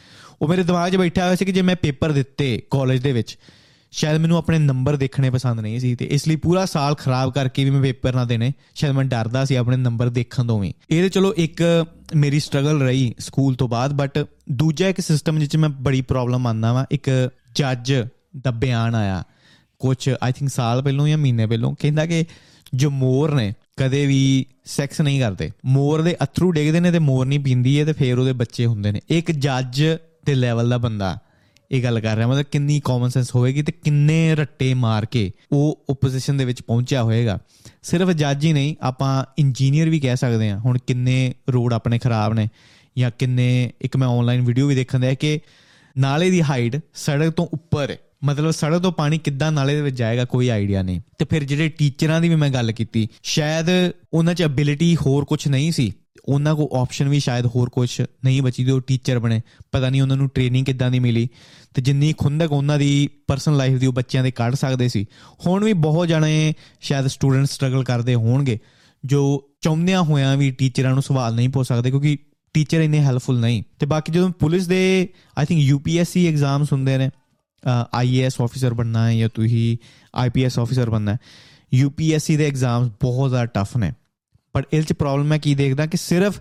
ਉਹ 0.41 0.47
ਮੇਰੇ 0.47 0.63
ਦਿਮਾਗ 0.63 0.91
'ਚ 0.91 0.95
ਬੈਠਿਆ 0.95 1.25
ਹੋਇਆ 1.25 1.35
ਸੀ 1.35 1.45
ਕਿ 1.45 1.51
ਜੇ 1.51 1.61
ਮੈਂ 1.61 1.75
ਪੇਪਰ 1.75 2.11
ਦਿੱਤੇ 2.11 2.63
ਕਾਲਜ 2.71 3.01
ਦੇ 3.01 3.11
ਵਿੱਚ 3.11 3.37
ਸ਼ਾਇਦ 3.91 4.17
ਮੈਨੂੰ 4.17 4.37
ਆਪਣੇ 4.37 4.59
ਨੰਬਰ 4.59 4.95
ਦੇਖਣੇ 4.95 5.29
ਪਸੰਦ 5.29 5.59
ਨਹੀਂ 5.59 5.79
ਸੀ 5.79 5.95
ਤੇ 5.95 6.05
ਇਸ 6.05 6.27
ਲਈ 6.27 6.35
ਪੂਰਾ 6.35 6.65
ਸਾਲ 6.65 6.95
ਖਰਾਬ 6.95 7.33
ਕਰਕੇ 7.33 7.63
ਵੀ 7.63 7.69
ਮੈਂ 7.69 7.81
ਪੇਪਰ 7.81 8.15
ਨਾ 8.15 8.25
ਦੇਣੇ। 8.25 8.53
ਸ਼ਾਇਦ 8.75 8.93
ਮੈਂ 8.93 9.05
ਡਰਦਾ 9.05 9.45
ਸੀ 9.45 9.55
ਆਪਣੇ 9.55 9.77
ਨੰਬਰ 9.77 10.09
ਦੇਖਣ 10.09 10.47
ਤੋਂ 10.47 10.59
ਵੀ। 10.59 10.73
ਇਹਦੇ 10.89 11.09
ਚਲੋ 11.09 11.33
ਇੱਕ 11.37 11.85
ਮੇਰੀ 12.15 12.39
ਸਟਰਗਲ 12.39 12.81
ਰਹੀ 12.81 13.15
ਸਕੂਲ 13.19 13.55
ਤੋਂ 13.55 13.67
ਬਾਅਦ 13.67 13.93
ਬਟ 13.93 14.25
ਦੂਜਾ 14.51 14.87
ਇੱਕ 14.87 15.01
ਸਿਸਟਮ 15.01 15.39
ਜਿੱਚ 15.39 15.57
ਮੈਂ 15.57 15.69
ਬੜੀ 15.69 16.01
ਪ੍ਰੋਬਲਮ 16.01 16.47
ਆਂਦਾ 16.47 16.73
ਵਾਂ। 16.73 16.85
ਇੱਕ 16.91 17.29
ਜੱਜ 17.55 17.93
ਦਾ 18.43 18.51
ਬਿਆਨ 18.51 18.95
ਆਇਆ 18.95 19.23
ਕੁਝ 19.79 20.09
ਆਈ 20.23 20.31
ਥਿੰਕ 20.31 20.51
ਸਾਲ 20.51 20.81
ਪਹਿਲੋਂ 20.81 21.07
ਜਾਂ 21.07 21.17
ਮਹੀਨੇ 21.17 21.45
ਪਹਿਲੋਂ। 21.45 21.75
ਕਹਿੰਦਾ 21.79 22.05
ਕਿ 22.05 22.25
ਜੋ 22.73 22.89
ਮੋਰ 22.89 23.35
ਨੇ, 23.35 23.53
ਕਦੇ 23.77 24.05
ਵੀ 24.05 24.45
ਸੈਕਸ 24.65 25.01
ਨਹੀਂ 25.01 25.21
ਕਰਦੇ। 25.21 25.51
ਮੋਰ 25.65 26.01
ਦੇ 26.01 26.15
ਅਥਰੂ 26.23 26.51
ਡੇਗਦੇ 26.51 26.79
ਨੇ 26.79 26.91
ਤੇ 26.91 26.99
ਮੋਰ 26.99 27.25
ਨਹੀਂ 27.25 27.39
ਪੀਂਦੀ 27.39 27.79
ਹੈ 27.79 27.85
ਤੇ 27.85 27.93
ਫੇਰ 27.93 28.19
ਉਹਦੇ 28.19 28.33
ਬੱਚੇ 28.33 28.65
ਹੁੰਦੇ 28.65 28.91
ਨੇ। 28.91 29.01
ਇੱਕ 29.09 29.31
ਜੱਜ 29.31 29.83
ਦੇ 30.25 30.35
ਲੈਵਲ 30.35 30.69
ਦਾ 30.69 30.77
ਬੰਦਾ। 30.77 31.17
ਇਹ 31.71 31.83
ਗੱਲ 31.83 31.99
ਕਰ 31.99 32.15
ਰਿਹਾ, 32.15 32.27
ਮਤਲਬ 32.27 32.45
ਕਿੰਨੀ 32.51 32.79
ਕਾਮਨ 32.85 33.09
ਸੈਂਸ 33.09 33.35
ਹੋਵੇਗੀ 33.35 33.61
ਤੇ 33.61 33.71
ਕਿੰਨੇ 33.71 34.35
ਰੱਟੇ 34.35 34.73
ਮਾਰ 34.73 35.05
ਕੇ 35.05 35.31
ਉਹ 35.51 35.85
ਓਪੋਜੀਸ਼ਨ 35.89 36.37
ਦੇ 36.37 36.45
ਵਿੱਚ 36.45 36.61
ਪਹੁੰਚਿਆ 36.61 37.03
ਹੋਵੇਗਾ 37.03 37.39
ਸਿਰਫ 37.83 38.09
ਜੱਜ 38.09 38.45
ਹੀ 38.45 38.53
ਨਹੀਂ, 38.53 38.75
ਆਪਾਂ 38.81 39.25
ਇੰਜੀਨੀਅਰ 39.39 39.89
ਵੀ 39.89 39.99
ਕਹਿ 39.99 40.15
ਸਕਦੇ 40.15 40.49
ਹਾਂ, 40.49 40.59
ਹੁਣ 40.59 40.77
ਕਿੰਨੇ 40.77 41.33
ਰੋਡ 41.49 41.73
ਆਪਣੇ 41.73 41.99
ਖਰਾਬ 41.99 42.33
ਨੇ 42.33 42.47
ਜਾਂ 42.97 43.11
ਕਿੰਨੇ, 43.19 43.71
ਇੱਕ 43.81 43.97
ਮੈਂ 43.97 44.07
ਆਨਲਾਈਨ 44.07 44.41
ਵੀਡੀਓ 44.41 44.67
ਵੀ 44.67 44.75
ਦੇਖਣ 44.75 44.99
ਦਿਆ 44.99 45.13
ਕਿ 45.13 45.39
ਨਾਲੇ 45.97 46.29
ਦੀ 46.29 46.41
ਹਾਈਟ 46.41 46.79
ਸੜਕ 46.93 47.29
ਤੋਂ 47.29 47.47
ਉੱਪਰ 47.53 47.89
ਹੈ 47.91 47.97
ਮਤਲਬ 48.23 48.51
ਸੜਕ 48.51 48.79
ਤੋਂ 48.79 48.91
ਪਾਣੀ 48.91 49.17
ਕਿੱਦਾਂ 49.17 49.51
ਨਾਲੇ 49.51 49.75
ਦੇ 49.75 49.81
ਵਿੱਚ 49.81 49.95
ਜਾਏਗਾ, 49.95 50.25
ਕੋਈ 50.25 50.49
ਆਈਡੀਆ 50.49 50.81
ਨਹੀਂ। 50.81 51.01
ਤੇ 51.17 51.25
ਫਿਰ 51.25 51.43
ਜਿਹੜੇ 51.43 51.69
ਟੀਚਰਾਂ 51.69 52.21
ਦੀ 52.21 52.29
ਵੀ 52.29 52.35
ਮੈਂ 52.35 52.49
ਗੱਲ 52.49 52.71
ਕੀਤੀ, 52.71 53.07
ਸ਼ਾਇਦ 53.23 53.65
ਉਹਨਾਂ 54.13 54.33
'ਚ 54.33 54.41
ਐਬਿਲਿਟੀ 54.41 54.95
ਹੋਰ 54.95 55.25
ਕੁਝ 55.25 55.47
ਨਹੀਂ 55.47 55.71
ਸੀ। 55.71 55.93
ਉਹਨਾਂ 56.25 56.55
ਕੋ 56.55 56.69
ਆਪਸ਼ਨ 56.81 57.09
ਵੀ 57.09 57.19
ਸ਼ਾਇਦ 57.19 57.45
ਹੋਰ 57.45 57.69
ਕੁਝ 57.69 57.89
ਨਹੀਂ 58.01 58.41
ਬਚੀ 58.41 58.65
ਤੇ 58.65 58.71
ਉਹ 58.71 58.81
ਟੀਚਰ 58.81 59.19
ਬਣੇ। 59.19 59.41
ਪਤਾ 59.71 59.89
ਨਹੀਂ 59.89 60.01
ਉਹਨਾਂ 60.01 60.17
ਨੂੰ 60.17 60.27
ਟ੍ਰੇਨਿੰਗ 60.29 60.65
ਕਿੱਦਾਂ 60.65 60.91
ਦੀ 60.91 60.99
ਮਿਲੀ। 60.99 61.27
ਤੇ 61.73 61.81
ਜਿੰਨੀ 61.81 62.13
ਖੁੰਦਕ 62.17 62.51
ਉਹਨਾਂ 62.51 62.77
ਦੀ 62.77 63.09
ਪਰਸਨਲ 63.27 63.57
ਲਾਈਫ 63.57 63.79
ਦੀ 63.79 63.85
ਉਹ 63.85 63.93
ਬੱਚਿਆਂ 63.93 64.23
ਦੇ 64.23 64.31
ਕੱਢ 64.31 64.55
ਸਕਦੇ 64.55 64.87
ਸੀ। 64.87 65.05
ਹੁਣ 65.47 65.63
ਵੀ 65.63 65.73
ਬਹੁਤ 65.73 66.07
ਜਣੇ 66.07 66.53
ਸ਼ਾਇਦ 66.81 67.07
ਸਟੂਡੈਂਟ 67.07 67.45
ਸਟਰਗਲ 67.45 67.83
ਕਰਦੇ 67.83 68.15
ਹੋਣਗੇ। 68.15 68.59
ਜੋ 69.05 69.43
ਚਾਹੁੰਦਿਆਂ 69.61 70.01
ਹੋਇਆਂ 70.01 70.35
ਵੀ 70.37 70.51
ਟੀਚਰਾਂ 70.51 70.93
ਨੂੰ 70.93 71.03
ਸਵਾਲ 71.03 71.35
ਨਹੀਂ 71.35 71.49
ਪੁੱਛ 71.49 71.67
ਸਕਦੇ 71.67 71.89
ਕਿਉਂਕਿ 71.91 72.17
ਟੀਚਰ 72.53 72.81
ਇੰਨੇ 72.81 72.99
ਹੈਲਪਫੁਲ 72.99 73.39
ਨਹੀਂ। 73.39 73.63
ਤੇ 73.79 73.85
ਬਾਕੀ 73.85 74.11
ਜਦੋਂ 74.11 74.29
ਪੁਲਿਸ 74.29 74.67
ਦੇ 74.67 75.09
ਆਈ 75.37 75.45
ਥਿੰਕ 75.45 75.61
ਯੂਪੀਐਸਸੀ 75.61 76.27
ਐਗਜ਼ਾਮਸ 76.27 76.73
ਹੁੰਦੇ 76.73 76.97
ਨੇ 76.97 77.09
ਆਈਏਐਸ 77.93 78.41
ਆਫੀਸਰ 78.41 78.73
ਬਣਨਾ 78.73 79.07
ਹੈ 79.07 79.15
ਜਾਂ 79.17 79.29
ਤੁਸੀਂ 79.33 79.77
ਆਈਪੀਐਸ 80.15 80.59
ਆਫੀਸਰ 80.59 80.89
ਬਣਨਾ 80.89 81.13
ਹੈ 81.13 81.17
ਯੂਪੀਐਸਸੀ 81.73 82.37
ਦੇ 82.37 82.47
ਐਗਜ਼ਾਮਸ 82.47 82.91
ਬਹੁਤ 83.01 83.29
ਜ਼ਿਆਦਾ 83.29 83.45
ਟਫ 83.45 83.77
ਨੇ। 83.77 83.91
ਪਰ 84.53 84.63
ਇਹ 84.73 84.83
ਚ 84.83 84.93
ਪ੍ਰੋਬਲਮ 84.93 85.25
ਮੈਂ 85.25 85.39
ਕੀ 85.39 85.55
ਦੇਖਦਾ 85.55 85.85
ਕਿ 85.85 85.97
ਸਿਰਫ 85.97 86.39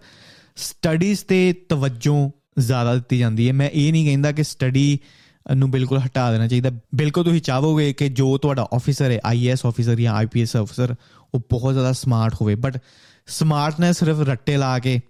ਸਟੱਡੀਜ਼ 0.56 1.24
ਤੇ 1.24 1.52
ਤਵੱਜੋ 1.52 2.30
ਜ਼ਿਆਦਾ 2.58 2.94
ਦਿੱਤੀ 2.94 3.18
ਜਾਂਦੀ 3.18 3.48
ਹੈ। 3.48 3.52
ਮੈਂ 3.52 3.70
ਇਹ 3.72 3.92
ਨਹੀਂ 3.92 4.06
ਕਹਿੰਦਾ 4.06 4.32
ਕਿ 4.32 4.42
ਸਟੱਡੀ 4.42 4.98
ਨੂੰ 5.54 5.70
ਬਿਲਕੁਲ 5.70 5.98
ਹਟਾ 5.98 6.32
ਦੇਣਾ 6.32 6.48
ਚਾਹੀਦਾ। 6.48 6.70
ਬਿਲਕੁਲ 6.70 7.24
ਤੁਸੀਂ 7.24 7.40
ਚਾਹੋਗੇ 7.40 7.92
ਕਿ 7.92 8.08
ਜੋ 8.08 8.38
ਤੁਹਾਡਾ 8.38 8.68
ਆਫੀਸਰ 8.74 9.10
ਹੈ 9.10 9.20
ਆਈਏਐਸ 9.24 9.66
ਆਫੀਸਰ 9.66 9.94
ਜਾਂ 9.94 10.14
ਆਈਪੀਐਸ 10.14 10.56
ਆਫੀਸਰ 10.56 10.94
ਉਹ 11.34 11.40
ਬਹੁਤ 11.50 11.72
ਜ਼ਿਆਦਾ 11.72 11.92
ਸਮਾਰਟ 11.92 12.34
ਹੋਵੇ। 12.34 12.54
ਬਟ 12.54 12.78
ਸਮਾਰਟਨੈਸ 13.26 13.98
ਸਿਰਫ 13.98 14.20
ਰੱਟੇ 14.20 14.56
ਲਾ 14.56 14.78
ਕੇ, 14.78 15.00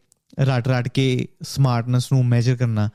ਰਟ 0.41 0.69
ਰਟ 0.69 0.89
ਕੇ 0.89 1.29
ਸਮਾਰਟਨੈਸ 1.43 2.13
ਨੂੰ 2.13 2.27
ਮੈਜ਼ਰ 2.27 2.57
ਕਰਨਾ, 2.57 2.89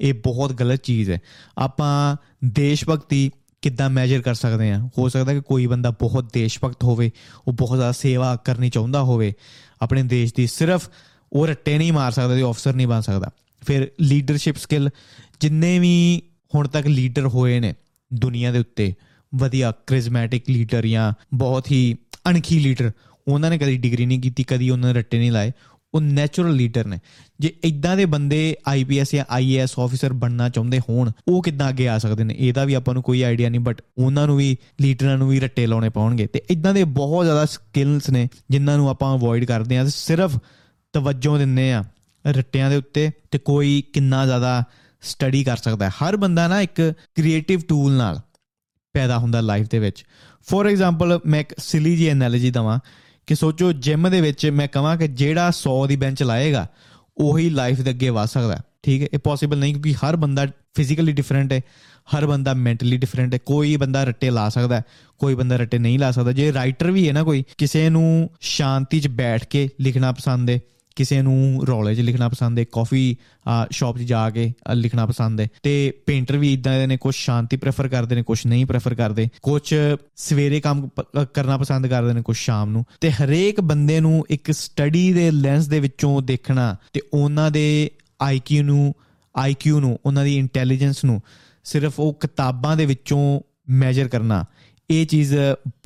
ਇਹ 0.00 0.14
ਬਹੁਤ 0.14 0.52
ਗਲਤ 0.52 0.80
ਚੀਜ਼ 0.82 1.10
ਹੈ। 1.10 1.18
ਆਪਾਂ 1.58 2.16
ਦੇਸ਼ 2.44 2.84
ਭਗਤੀ 2.88 3.30
ਕਿੱਦਾਂ 3.62 3.90
ਮੈਜ਼ਰ 3.90 4.20
ਕਰ 4.20 4.34
ਸਕਦੇ 4.34 4.72
ਹਾਂ? 4.72 4.88
ਹੋ 4.98 5.08
ਸਕਦਾ 5.08 5.34
ਕਿ 5.34 5.40
ਕੋਈ 5.40 5.66
ਬੰਦਾ 5.66 5.90
ਬਹੁਤ 5.90 6.32
ਦੇਸ਼ 6.32 6.58
ਭਗਤ 6.64 6.84
ਹੋਵੇ, 6.84 7.10
ਉਹ 7.48 7.52
ਬਹੁਤ 7.52 7.76
ਜ਼ਿਆਦਾ 7.76 7.92
ਸੇਵਾ 7.92 8.36
ਕਰਨੀ 8.36 8.70
ਚਾਹੁੰਦਾ 8.70 9.02
ਹੋਵੇ। 9.02 9.34
ਆਪਣੇ 9.82 10.02
ਦੇਸ਼ 10.02 10.34
ਦੀ 10.36 10.46
ਸਿਰਫ 10.46 10.90
ਉਹ 11.32 11.46
ਰੱਟੇ 11.46 11.78
ਨਹੀਂ 11.78 11.92
ਮਾਰ 11.92 12.12
ਸਕਦਾ 12.12 12.34
ਤੇ 12.34 12.42
ਅਫਸਰ 12.42 12.74
ਨਹੀਂ 12.74 12.86
ਬਣ 12.86 13.00
ਸਕਦਾ। 13.00 13.30
ਫਿਰ 13.66 13.88
ਲੀਡਰਸ਼ਿਪ 14.00 14.56
ਸਕਿੱਲ 14.56 14.90
ਜਿੰਨੇ 15.40 15.78
ਵੀ 15.78 16.22
ਹੁਣ 16.54 16.68
ਤੱਕ 16.68 16.86
ਲੀਡਰ 16.86 17.26
ਹੋਏ 17.26 17.60
ਨੇ 17.60 17.74
ਦੁਨੀਆ 18.14 18.52
ਦੇ 18.52 18.58
ਉੱਤੇ, 18.58 18.94
ਵਧੀਆ 19.34 19.72
ਕ੍ਰਿਜ਼ਮੈਟਿਕ 19.86 20.50
ਲੀਡਰ 20.50 20.86
ਜਾਂ 20.86 21.12
ਬਹੁਤ 21.34 21.70
ਹੀ 21.70 21.96
ਅਣਖੀ 22.28 22.58
ਲੀਡਰ 22.58 22.90
ਉਹਨਾਂ 23.28 23.50
ਨੇ 23.50 23.58
ਕਦੀ 23.58 23.76
ਡਿਗਰੀ 23.76 24.06
ਨਹੀਂ 24.06 24.20
ਕੀਤੀ, 24.20 24.44
ਕਦੀ 24.44 24.70
ਉਹਨਾਂ 24.70 24.94
ਨੇ 24.94 24.98
ਰੱਟੇ 24.98 25.18
ਨਹੀਂ 25.18 25.32
ਲਾਏ। 25.32 25.52
ਉਹ 25.94 26.00
ਨੈਚੁਰਲ 26.00 26.52
ਲੀਡਰ 26.52 26.86
ਨੇ। 26.86 26.98
ਜੇ 27.40 27.54
ਇਦਾਂ 27.64 27.96
ਦੇ 27.96 28.04
ਬੰਦੇ 28.04 28.56
ਆਈਪੀਐਸ 28.68 29.14
ਜਾਂ 29.14 29.24
ਆਈਏਐਸ 29.30 29.78
ਆਫੀਸਰ 29.78 30.12
ਬਣਨਾ 30.12 30.48
ਚਾਹੁੰਦੇ 30.48 30.78
ਹੋਣ, 30.78 31.10
ਉਹ 31.28 31.42
ਕਿੱਦਾਂ 31.42 31.68
ਅੱਗੇ 31.68 31.88
ਆ 31.88 31.98
ਸਕਦੇ 31.98 32.24
ਨੇ? 32.24 32.34
ਇਹਦਾ 32.38 32.64
ਵੀ 32.64 32.74
ਆਪਾਂ 32.74 32.94
ਨੂੰ 32.94 33.02
ਕੋਈ 33.02 33.22
ਆਈਡੀਆ 33.22 33.48
ਨਹੀਂ 33.48 33.60
ਬਟ 33.60 33.82
ਉਹਨਾਂ 33.98 34.26
ਨੂੰ 34.26 34.36
ਵੀ 34.36 34.56
ਲੀਡਰਾਂ 34.80 35.18
ਨੂੰ 35.18 35.28
ਵੀ 35.28 35.40
ਰੱਟੇ 35.40 35.66
ਲਾਉਣੇ 35.66 35.88
ਪਾਉਣਗੇ। 35.88 36.26
ਤੇ 36.26 36.42
ਇਦਾਂ 36.50 36.74
ਦੇ 36.74 36.84
ਬਹੁਤ 36.84 37.24
ਜ਼ਿਆਦਾ 37.24 37.44
ਸਕਿੱਲਸ 37.44 38.10
ਨੇ, 38.10 38.28
ਜਿਨ੍ਹਾਂ 38.50 38.76
ਨੂੰ 38.76 38.88
ਆਪਾਂ 38.88 39.18
ਅਵੋਇਡ 39.18 39.44
ਕਰਦੇ 39.44 39.78
ਆ 39.78 39.84
ਤੇ 39.84 39.90
ਸਿਰਫ 39.90 40.38
ਤਵੱਜੋ 40.92 41.38
ਦਿੰਨੇ 41.38 41.72
ਆ 41.72 41.84
ਰੱਟਿਆਂ 42.26 42.70
ਦੇ 42.70 42.76
ਉੱਤੇ 42.76 43.10
ਤੇ 43.30 43.38
ਕੋਈ 43.38 43.82
ਕਿੰਨਾ 43.92 44.26
ਜ਼ਿਆਦਾ 44.26 44.64
ਸਟੱਡੀ 45.00 45.44
ਕਰ 45.44 45.56
ਸਕਦਾ 45.56 45.86
ਹੈ। 45.86 45.90
ਹਰ 45.90 46.16
ਬੰਦਾ 46.16 46.48
ਨਾ 46.48 46.60
ਇੱਕ 46.60 46.92
ਕ੍ਰੀਏਟਿਵ 47.14 47.60
ਟੂਲ 47.68 47.92
ਨਾਲ 47.92 48.20
ਪੈਦਾ 48.92 49.18
ਹੁੰਦਾ 49.18 49.40
ਲਾਈਫ 49.40 49.68
ਦੇ 49.70 49.78
ਵਿੱਚ। 49.78 50.04
ਫੋਰ 50.42 50.66
ਐਗਜ਼ਾਮਪਲ 50.66 51.20
ਮੈਂ 51.26 51.40
ਇੱਕ 51.40 51.54
ਸਿਲੀ 51.58 51.96
ਜੀ 51.96 52.08
ਐਨਾਲੋਜੀ 52.08 52.50
ਦਵਾਂ। 52.50 52.78
ਕਿ 53.30 53.34
ਸੋਚੋ 53.34 53.72
ਜਿਮ 53.72 54.08
ਦੇ 54.10 54.20
ਵਿੱਚ 54.20 54.46
ਮੈਂ 54.46 54.68
ਕਹਾਂ 54.68 54.96
ਕਿ 54.96 55.08
ਜਿਹੜਾ 55.08 55.50
100 55.50 55.86
ਦੀ 55.86 55.96
ਬੈਂਚ 55.96 56.22
ਲਾਏਗਾ, 56.22 56.66
ਉਹੀ 57.18 57.50
ਲਾਈਫ 57.50 57.80
ਦੇ 57.80 57.90
ਅੱਗੇ 57.90 58.08
ਵਧ 58.08 58.26
ਸਕਦਾ 58.26 58.62
ਠੀਕ 58.82 59.02
ਹੈ? 59.02 59.08
ਇਹ 59.14 59.18
ਪੋਸੀਬਲ 59.18 59.58
ਨਹੀਂ 59.58 59.72
ਕਿਉਂਕਿ 59.72 59.94
ਹਰ 59.94 60.16
ਬੰਦਾ 60.16 60.46
ਫਿਜ਼ੀਕਲੀ 60.74 61.12
ਡਿਫਰੈਂਟ 61.12 61.52
ਹੈ, 61.52 61.60
ਹਰ 62.16 62.26
ਬੰਦਾ 62.26 62.54
ਮੈਂਟਲੀ 62.54 62.96
ਡਿਫਰੈਂਟ 62.96 63.34
ਹੈ, 63.34 63.38
ਕੋਈ 63.46 63.76
ਬੰਦਾ 63.76 64.04
ਰੱਟੇ 64.04 64.30
ਲਾ 64.30 64.48
ਸਕਦਾ 64.48 64.82
ਕੋਈ 65.18 65.34
ਬੰਦਾ 65.34 65.56
ਰੱਟੇ 65.56 65.78
ਨਹੀਂ 65.78 65.98
ਲਾ 65.98 66.10
ਸਕਦਾ। 66.10 66.32
ਜੇ 66.32 66.52
ਰਾਈਟਰ 66.52 66.90
ਵੀ 66.90 67.08
ਹੈ 67.08 67.12
ਨਾ 67.12 67.22
ਕੋਈ, 67.22 67.44
ਕਿਸੇ 67.58 67.88
ਨੂੰ 67.88 68.30
ਸ਼ਾਂਤੀ 68.40 69.00
'ਚ 69.00 69.08
ਬੈਠ 69.08 69.44
ਕੇ 69.44 69.68
ਲਿਖਣਾ 69.80 70.12
ਪਸੰਦ 70.12 70.50
ਹੈ 70.50 70.58
ਕਿਸੇ 70.96 71.22
ਨੂੰ 71.22 71.64
ਰੌਲੇ 71.68 71.94
'ਚ 71.94 72.00
ਲਿਖਣਾ 72.00 72.28
ਪਸੰਦ 72.28 72.58
ਹੈ 72.58 72.64
ਕਾਫੀ 72.72 73.16
ਸ਼ਾਪ 73.70 73.98
'ਚ 73.98 74.00
ਜਾ 74.00 74.30
ਕੇ 74.30 74.52
ਲਿਖਣਾ 74.74 75.06
ਪਸੰਦ 75.06 75.40
ਹੈ। 75.40 75.48
ਤੇ 75.62 75.92
ਪੇਂਟਰ 76.06 76.36
ਵੀ 76.36 76.52
ਇਦਾਂ 76.52 76.78
ਦੇ 76.78 76.86
ਨੇ 76.86 76.96
ਕੁਝ 76.96 77.14
ਸ਼ਾਂਤੀ 77.14 77.56
ਪ੍ਰੇਫਰ 77.56 77.88
ਕਰਦੇ 77.88 78.16
ਨੇ 78.16 78.22
ਕੁਝ 78.22 78.46
ਨਹੀਂ 78.46 78.66
ਪ੍ਰੇਫਰ 78.66 78.94
ਕਰਦੇ। 78.94 79.28
ਕੁਝ 79.42 79.74
ਸਵੇਰੇ 80.16 80.60
ਕੰਮ 80.60 80.88
ਕਰਨਾ 81.34 81.56
ਪਸੰਦ 81.56 81.86
ਕਰਦੇ 81.86 82.12
ਨੇ 82.12 82.22
ਕੁਝ 82.22 82.36
ਸ਼ਾਮ 82.36 82.70
ਨੂੰ। 82.70 82.84
ਤੇ 83.00 83.10
ਹਰੇਕ 83.10 83.60
ਬੰਦੇ 83.60 84.00
ਨੂੰ 84.00 84.24
ਇੱਕ 84.30 84.52
ਸਟੱਡੀ 84.52 85.12
ਦੇ 85.12 85.30
ਲੈਂਸ 85.30 85.66
ਦੇ 85.66 85.80
ਵਿੱਚੋਂ 85.80 86.22
ਦੇਖਣਾ 86.22 86.76
ਤੇ 86.92 87.00
ਉਹਨਾਂ 87.14 87.50
ਦੇ 87.50 87.90
ਆਈਕਿਊ 88.22 88.62
ਨੂੰ 88.62 88.94
ਆਈਕਿਊ 89.36 89.80
ਨੂੰ, 89.80 89.98
ਉਹਨਾਂ 90.06 90.24
ਦੀ 90.24 90.38
ਇੰਟੈਲੀਜੈਂਸ 90.38 91.04
ਨੂੰ 91.04 91.20
ਸਿਰਫ 91.64 92.00
ਉਹ 92.00 92.14
ਕਿਤਾਬਾਂ 92.20 92.76
ਦੇ 92.76 92.86
ਵਿੱਚੋਂ 92.86 93.40
ਮੈਜ਼ਰ 93.68 94.08
ਕਰਨਾ। 94.08 94.44
ਇਹ 94.90 95.06
ਚੀਜ਼ 95.06 95.34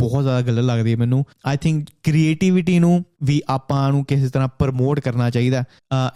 ਬਹੁਤ 0.01 0.23
ਜ਼ਿਆਦਾ 0.23 0.41
ਗਲਤ 0.43 0.65
ਲੱਗਦੀ 0.65 0.93
ਹੈ 0.93 0.97
ਮੈਨੂੰ। 0.97 1.25
ਆਈ 1.47 1.57
ਥਿੰਕ 1.57 1.89
ਕ੍ਰੀਏਟੀਵਿਟੀ 2.03 2.79
ਨੂੰ 2.79 3.05
ਵੀ 3.23 3.41
ਆਪਾਂ 3.49 3.91
ਨੂੰ 3.93 4.05
ਕਿਸੇ 4.05 4.29
ਤਰ੍ਹਾਂ 4.29 4.49
ਪ੍ਰਮੋਟ 4.59 5.01
ਕਰਨਾ 5.01 5.29
ਚਾਹੀਦਾ 5.31 5.65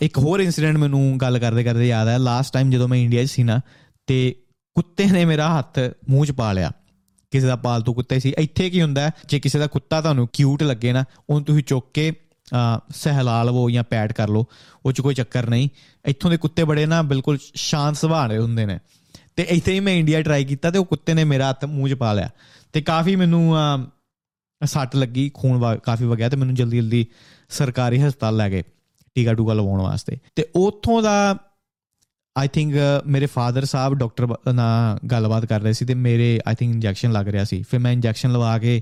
ਇੱਕ 0.02 0.18
ਹੋਰ 0.18 0.40
ਇਨਸੀਡੈਂਟ 0.40 0.76
ਮੈਨੂੰ 0.76 1.16
ਗੱਲ 1.21 1.38
ਕਰਦੇ 1.38 1.64
ਕਰਦੇ 1.64 1.88
ਯਾਦ 1.88 2.09
ਆਇਆ। 2.09 2.18
ਲਾਸਟ 2.18 2.52
ਟਾਈਮ 2.52 2.71
ਜਦੋਂ 2.71 2.88
ਮੈਂ 2.88 2.99
ਇੰਡੀਆ 2.99 3.25
'ਚ 3.25 3.30
ਸੀ 3.30 3.42
ਨਾ, 3.42 3.61
ਤੇ 4.09 4.35
ਕੁੱਤੇ 4.76 5.07
ਨੇ 5.07 5.25
ਮੇਰਾ 5.25 5.49
ਹੱਥ 5.59 5.78
ਮੂੰਹ 6.11 6.26
'ਚ 6.26 6.33
ਪਾ 6.33 6.52
ਲਿਆ। 6.52 6.71
ਕਿਸੇ 7.30 7.47
ਦਾ 7.47 7.57
ਪਾਲਤੂ 7.57 7.95
ਕੁੱਤੇ 7.95 8.18
ਸੀ। 8.21 8.33
ਇੱਥੇ 8.38 8.68
ਕੀ 8.71 8.83
ਹੁੰਦਾ 8.83 9.11
ਜੇ 9.28 9.40
ਕਿਸੇ 9.40 9.59
ਦਾ 9.59 9.66
ਕੁੱਤਾ 9.66 10.00
ਤੁਹਾਨੂੰ 10.00 10.28
ਕਿਊਟ 10.33 10.62
ਲੱਗੇ 10.62 10.92
ਨਾ, 10.92 11.04
ਉਹਨੂੰ 11.30 11.45
ਤੁਸੀਂ 11.45 11.62
ਚੁੱਕ 11.62 11.87
ਕੇ 11.95 12.12
ਸਹਿਲਾ 12.95 13.42
ਲਵੋ 13.42 13.68
ਜਾਂ 13.71 13.85
ਪੈਡ 13.85 14.12
ਕਰ 14.12 14.28
ਲਓ। 14.28 14.47
ਉਹ 14.87 14.92
'ਚ 14.92 15.00
ਕੋਈ 15.00 15.14
ਚੱਕਰ 15.14 15.49
ਨਹੀਂ। 15.50 15.68
ਇੱਥੋਂ 16.04 16.30
ਦੇ 16.30 16.37
ਕੁੱਤੇ 16.37 16.64
ਬੜੇ 16.64 16.87
ਨਾ 16.87 17.00
ਬਿਲਕੁਲ 17.02 17.38
ਸ਼ਾਂਤ 17.54 17.97
ਸੁਭਾਅ 17.97 18.28
ਦੇ 18.28 18.38
ਹੁੰਦੇ 18.38 18.66
ਨੇ। 18.66 18.78
ਤੇ 19.37 19.42
ਇੱਥੇ 19.49 19.73
ਹੀ 19.73 19.80
ਮੈਂ 19.80 19.92
ਇੰਡੀਆ 19.95 20.21
ਟਰਾਈ 20.23 20.45
ਕੀਤਾ 20.45 20.71
ਤੇ 20.71 20.78
ਉਹ 20.78 20.85
ਕੁੱਤੇ 20.85 21.14
ਨੇ 21.14 21.25
ਮੇਰਾ 21.25 21.49
ਹੱਥ 21.50 21.64
ਮੂੰਹ 21.64 21.88
'ਚ 21.88 21.95
ਪਾ 21.95 22.12
ਲਿਆ। 22.12 22.30
ਤੇ 22.72 22.80
ਕਾਫੀ 22.80 23.16
ਮੈਨੂੰ 23.16 23.56
ਸੱਟ 24.60 24.96
ਲੱਗੀ, 24.96 25.30
ਖੂਨ 25.34 25.78
ਕਾਫੀ 25.78 26.04
ਵਗਿਆ 26.04 26.28
ਤੇ 26.28 26.37
ਮੈਨੂੰ 26.37 26.54
ਜਲਦੀ 26.54 26.76
ਜਲਦੀ 26.76 27.06
ਸਰਕਾਰੀ 27.48 28.00
ਹਸਪਤਾਲ 28.02 28.37
ਲੈ 28.37 28.48
ਗਏ 28.50 28.62
ਟੀਕਾ 29.16 29.34
ਟੂਕਾ 29.34 29.52
ਲਵਾਉਣ 29.52 29.80
ਵਾਸਤੇ। 29.82 30.18
ਤੇ 30.37 30.46
ਉੱਥੋਂ 30.56 31.02
ਦਾ 31.02 31.37
ਆਈ 32.37 32.48
ਥਿੰਕ 32.48 32.75
ਮੇਰੇ 33.06 33.26
ਫਾਦਰ 33.26 33.64
ਸਾਹਿਬ 33.64 33.94
ਡਾਕਟਰ 33.94 34.26
ਨਾਲ 34.54 34.98
ਗੱਲਬਾਤ 35.08 35.44
ਕਰ 35.46 35.60
ਰਹੇ 35.60 35.72
ਸੀ 35.72 35.84
ਤੇ 35.84 35.94
ਮੇਰੇ 35.94 36.38
ਆਈ 36.48 36.54
ਥਿੰਕ 36.54 36.75
ਇੰਜੈਕਸ਼ਨ 36.75 37.12
ਲੱਗ 37.12 37.28
ਰਿਹਾ 37.28 37.44
ਸੀ। 37.44 37.62
ਫਿਰ 37.70 37.80
ਮੈਂ 37.80 37.92
ਇੰਜੈਕਸ਼ਨ 37.92 38.32
ਲਵਾ 38.32 38.58
ਕੇ 38.58 38.80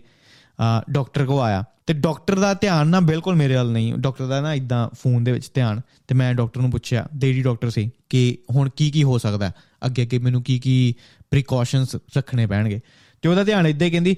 ਡਾਕਟਰ 0.91 1.25
ਕੋ 1.27 1.39
ਆਇਆ। 1.41 1.65
ਤੇ 1.87 1.95
ਡਾਕਟਰ 1.95 2.39
ਦਾ 2.39 2.53
ਧਿਆਨ 2.55 2.89
ਨਾ 2.89 3.01
ਬਿਲਕੁਲ 3.01 3.35
ਮੇਰੇ 3.37 3.55
ਵੱਲ 3.57 3.71
ਨਹੀਂ 3.73 3.95
ਡਾਕਟਰ 3.95 4.27
ਦਾ 4.27 4.41
ਨਾ 4.41 4.53
ਇਦਾਂ 4.55 4.89
ਫੋਨ 4.95 5.25
ਦੇ 5.25 5.33
ਵਿੱਚ 5.33 5.51
ਧਿਆਨ। 5.55 5.81
ਤੇ 6.09 6.15
ਮੈਂ 6.15 6.33
ਡਾਕਟਰ 6.35 6.61
ਨੂੰ 6.61 6.71
ਪੁੱਛਿਆ 6.71 7.07
ਦੇਡੀ 7.15 7.43
ਡਾਕਟਰ 7.43 7.71
ਸੀ, 7.71 7.91
ਕਿ 8.11 8.39
ਹੁਣ 8.51 8.69
ਕੀ 8.77 8.91
ਕੀ 8.91 9.03
ਹੋ 9.03 9.19
ਸਕਦਾ? 9.19 9.51
ਅੱਗੇ 9.87 10.03
ਅੱਗੇ 10.03 10.19
ਮੈਨੂੰ 10.19 10.43
ਕੀ 10.43 10.59
ਕੀ 10.59 10.95
ਪ੍ਰੀਕਾਸ਼ਨਸ 11.31 11.97
ਰੱਖਣੇ 12.17 12.47
ਪੈਣਗੇ? 12.47 12.81
ਤੇ 13.23 13.29
ਉਹਦਾ 13.29 13.45
ਧਿਆਨ 13.45 13.67
ਇਦਾਂ 13.67 13.87
ਹੀ 13.87 13.91
ਕਹਿੰਦੀ, 13.91 14.17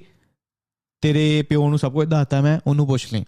ਤੇਰੇ 1.03 1.43
ਪਿਓ 1.43 1.69
ਨੂੰ 1.69 1.79
ਸਭ 1.79 1.93
ਕੁਝ 1.93 2.09
ਦੱਸਤਾ 2.09 2.41
ਮੈਂ, 2.41 2.59
ਉਹਨੂੰ 2.67 2.87
ਪੁੱਛ 2.87 3.13
ਲਈ। 3.13 3.25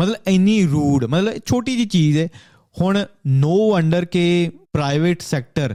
ਮਤਲਬ 0.00 0.28
ਇੰਨੀ 0.28 0.64
ਰੂਡ, 0.66 1.04
ਮਤਲਬ 1.04 1.38
ਛੋਟੀ 1.46 1.76
ਜੀ 1.76 1.84
ਚੀਜ਼ 1.86 2.18
ਹੈ। 2.18 2.28
ਹੁਣ 2.76 3.04
ਨੋ 3.26 3.70
ਵੰਡਰ 3.70 4.04
ਕੇ 4.04 4.50
ਪ੍ਰਾਈਵੇਟ 4.72 5.22
ਸੈਕਟਰ 5.22 5.74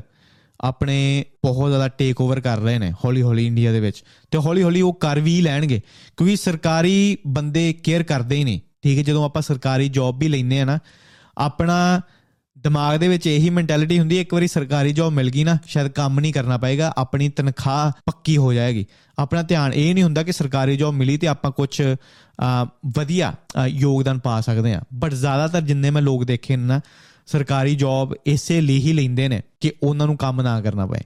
ਆਪਣੇ 0.59 1.25
ਬਹੁਤ 1.43 1.69
ਜ਼ਿਆਦਾ 1.69 1.87
ਟੇਕ 1.87 2.21
ਓਵਰ 2.21 2.39
ਕਰ 2.41 2.59
ਰਹੇ 2.59 2.79
ਨੇ 2.79 2.91
ਹੌਲੀ 3.03 3.21
ਹੌਲੀ 3.21 3.45
ਇੰਡੀਆ 3.47 3.71
ਦੇ 3.71 3.79
ਵਿੱਚ 3.79 4.03
ਤੇ 4.31 4.37
ਹੌਲੀ 4.37 4.63
ਹੌਲੀ 4.63 4.81
ਉਹ 4.81 4.93
ਕਰ 4.93 5.19
ਵੀ 5.19 5.39
ਲੈਣਗੇ, 5.41 5.79
ਕਿਉਂਕਿ 6.17 6.35
ਸਰਕਾਰੀ 6.35 7.17
ਬੰਦੇ 7.27 7.71
ਕੇਅਰ 7.73 8.03
ਕਰਦੇ 8.03 8.35
ਹੀ 8.35 8.43
ਨਹੀਂ। 8.43 8.59
ਠੀਕ 8.83 8.97
ਹੈ, 8.97 9.03
ਜਦੋਂ 9.03 9.23
ਆਪਾਂ 9.25 9.41
ਸਰਕਾਰੀ 9.41 9.89
ਜੌਬ 9.89 10.19
ਵੀ 10.19 10.27
ਲੈਨੇ 10.27 10.59
ਆ 10.61 10.65
ਨਾ, 10.65 10.77
ਆਪਣਾ 11.37 12.01
ਦਿਮਾਗ 12.63 12.97
ਦੇ 12.99 13.07
ਵਿੱਚ 13.07 13.27
ਇਹੀ 13.27 13.49
ਮੈਂਟੈਲਿਟੀ 13.49 13.99
ਹੁੰਦੀ 13.99 14.15
ਹੈ 14.15 14.21
ਇੱਕ 14.21 14.33
ਵਾਰੀ 14.33 14.47
ਸਰਕਾਰੀ 14.47 14.91
ਜੌਬ 14.93 15.13
ਮਿਲ 15.13 15.29
ਗਈ 15.29 15.43
ਨਾ 15.43 15.57
ਸ਼ਾਇਦ 15.67 15.87
ਕੰਮ 15.87 16.19
ਨਹੀਂ 16.19 16.33
ਕਰਨਾ 16.33 16.57
ਪਏਗਾ 16.57 16.93
ਆਪਣੀ 16.97 17.29
ਤਨਖਾਹ 17.29 17.91
ਪੱਕੀ 18.05 18.37
ਹੋ 18.37 18.53
ਜਾਏਗੀ। 18.53 18.85
ਆਪਣਾ 19.19 19.41
ਧਿਆਨ 19.41 19.73
ਇਹ 19.73 19.93
ਨਹੀਂ 19.93 20.03
ਹੁੰਦਾ 20.03 20.23
ਕਿ 20.23 20.31
ਸਰਕਾਰੀ 20.31 20.77
ਜੌਬ 20.77 20.93
ਮਿਲੀ 20.93 21.17
ਤੇ 21.17 21.27
ਆਪਾਂ 21.27 21.51
ਕੁਝ 21.51 21.81
ਵਧੀਆ 22.87 23.33
ਅ, 23.65 23.67
ਯੋਗਦਾਨ 23.67 24.19
ਪਾ 24.19 24.41
ਸਕਦੇ 24.41 24.73
ਆ 24.73 24.81
ਬਟ 24.93 25.13
ਜ਼ਿਆਦਾਤਰ 25.13 25.61
ਜਿੰਨੇ 25.61 25.89
ਮੈਂ 25.89 26.01
ਲੋਕ 26.01 26.23
ਦੇਖੇ 26.23 26.55
ਨੇ 26.55 26.63
ਨਾ 26.63 26.81
ਸਰਕਾਰੀ 27.27 27.75
ਜੌਬ 27.75 28.13
ਇਸੇ 28.25 28.61
ਲਈ 28.61 28.79
ਹੀ 28.79 28.93
ਲੈਂਦੇ 28.93 29.27
ਨੇ 29.27 29.41
ਕਿ 29.59 29.71
ਉਹਨਾਂ 29.83 30.07
ਨੂੰ 30.07 30.17
ਕੰਮ 30.17 30.41
ਨਾ 30.41 30.61
ਕਰਨਾ 30.61 30.85
ਪਏ। 30.85 30.99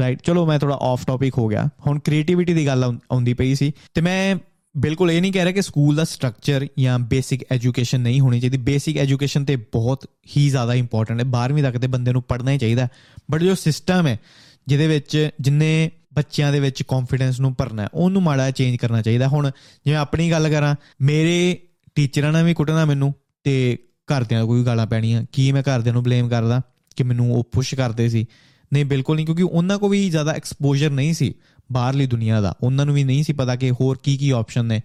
ਰਾਈਟ 0.00 0.22
ਚਲੋ 0.22 0.46
ਮੈਂ 0.46 0.58
ਥੋੜਾ 0.58 0.78
ਆਫ 0.80 1.06
ਟਾਪਿਕ 1.06 1.38
ਹੋ 1.38 1.48
ਗਿਆ। 1.48 1.68
ਹੁਣ 1.86 1.98
ਕ੍ਰੀਏਟੀਵਿਟੀ 1.98 2.54
ਦੀ 2.54 2.66
ਗੱਲ 2.66 2.84
ਆਉਂ- 2.84 2.98
ਆਉਂਦੀ 3.12 3.34
ਪਈ 3.34 3.54
ਸੀ। 3.54 3.72
ਤੇ 3.94 4.00
ਮੈਂ 4.00 4.36
ਬਿਲਕੁਲ 4.76 5.10
ਇਹ 5.10 5.20
ਨਹੀਂ 5.22 5.32
ਕਹਿ 5.32 5.44
ਰਿਹਾ 5.44 5.54
ਕਿ 5.54 5.62
ਸਕੂਲ 5.62 5.96
ਦਾ 5.96 6.04
ਸਟਰਕਚਰ 6.04 6.66
ਜਾਂ 6.78 6.98
ਬੇਸਿਕ 6.98 7.44
ਐਜੂਕੇਸ਼ਨ 7.52 8.00
ਨਹੀਂ 8.00 8.20
ਹੋਣੀ 8.20 8.40
ਚਾਹੀਦੀ। 8.40 8.56
ਬੇਸਿਕ 8.56 8.98
ਐਜੂਕੇਸ਼ਨ 8.98 9.44
ਤੇ 9.44 9.56
ਬਹੁਤ 9.56 10.06
ਹੀ 10.36 10.48
ਜ਼ਿਆਦਾ 10.50 10.74
ਇੰਪੋਰਟੈਂਟ 10.74 11.20
ਹੈ। 11.20 11.24
12ਵੀਂ 11.24 11.62
ਤੱਕ 11.62 11.78
ਤੇ 11.78 11.86
ਬੰਦੇ 11.86 12.12
ਨੂੰ 12.12 12.22
ਪੜ੍ਹਨਾ 12.22 12.50
ਹੀ 12.50 12.58
ਚਾਹੀਦਾ 12.58 12.88
ਬਟ 13.30 13.42
ਜੋ 13.42 13.54
ਸਿਸਟਮ 13.54 14.06
ਹੈ, 14.06 14.18
ਜਿਹਦੇ 14.66 14.86
ਵਿੱਚ 14.86 15.30
ਜਿੰਨੇ 15.40 15.90
ਬੱਚਿਆਂ 16.14 16.52
ਦੇ 16.52 16.60
ਵਿੱਚ 16.60 16.82
ਕੌਨਫੀਡੈਂਸ 16.82 17.40
ਨੂੰ 17.40 17.54
ਭਰਨਾ 17.54 17.82
ਹੈ, 17.82 17.88
ਉਹਨੂੰ 17.94 18.22
ਮਾੜਾ 18.22 18.50
ਚੇਂਜ 18.50 18.76
ਕਰਨਾ 18.76 19.02
ਚਾਹੀਦਾ। 19.02 19.28
ਹੁਣ 19.28 19.50
ਜਿਵੇਂ 19.84 19.98
ਆਪਣੀ 19.98 20.30
ਗੱਲ 20.30 20.50
ਕਰਾਂ, 20.50 20.74
ਮੇਰੇ 21.00 21.58
ਟੀਚਰਾਂ 21.94 22.32
ਨੇ 22.32 22.42
ਵੀ 22.42 22.54
ਕੁੱਟਣਾ 22.54 22.84
ਮੈਨੂੰ 22.84 23.14
ਤੇ 23.44 23.78
ਘਰਦਿਆਂ 24.06 24.40
ਨੂੰ 24.40 24.48
ਕੋਈ 24.48 24.64
ਗਾਲਾਂ 24.64 24.86
ਪੈਣੀਆਂ। 24.86 25.24
ਕੀ 25.32 25.52
ਮੈਂ 25.52 25.62
ਘਰਦਿਆਂ 25.62 25.94
ਨੂੰ 25.94 26.02
ਬਲੇਮ 26.02 26.28
ਕਰਦਾ 26.28 26.60
ਕਿ 26.96 27.04
ਮੈਨੂੰ 27.04 27.34
ਉਹ 27.34 27.44
ਪੁਸ਼ 27.52 27.74
ਕਰਦੇ 27.74 28.08
ਸੀ? 28.08 28.26
ਨਹੀਂ, 28.72 28.84
ਬਿਲਕੁਲ 28.84 29.16
ਨਹੀਂ, 29.16 29.26
ਕਿਉਂਕਿ 29.26 29.42
ਉਹਨਾਂ 29.42 29.78
ਕੋ 29.78 29.88
ਵੀ 29.88 30.10
ਜ਼ਿਆਦਾ 30.10 30.32
ਐਕਸਪੋਜ਼ਰ 30.32 30.90
ਨਹੀਂ 30.90 31.14
ਸੀ। 31.14 31.34
ਬਾਹਰਲੀ 31.72 32.06
ਦੁਨੀਆ 32.06 32.40
ਦਾ। 32.40 32.54
ਉਹਨਾਂ 32.62 32.86
ਨੂੰ 32.86 32.94
ਵੀ 32.94 33.04
ਨਹੀਂ 33.04 33.24
ਸੀ 33.24 33.32
ਪਤਾ 33.32 33.56
ਕਿ 33.56 33.70
ਹੋਰ 33.70 33.98
ਕੀ 34.02 34.16
ਕੀ 34.16 34.30
ਆਪਸ਼ਨ 34.30 34.64
ਨੇ। 34.64 34.80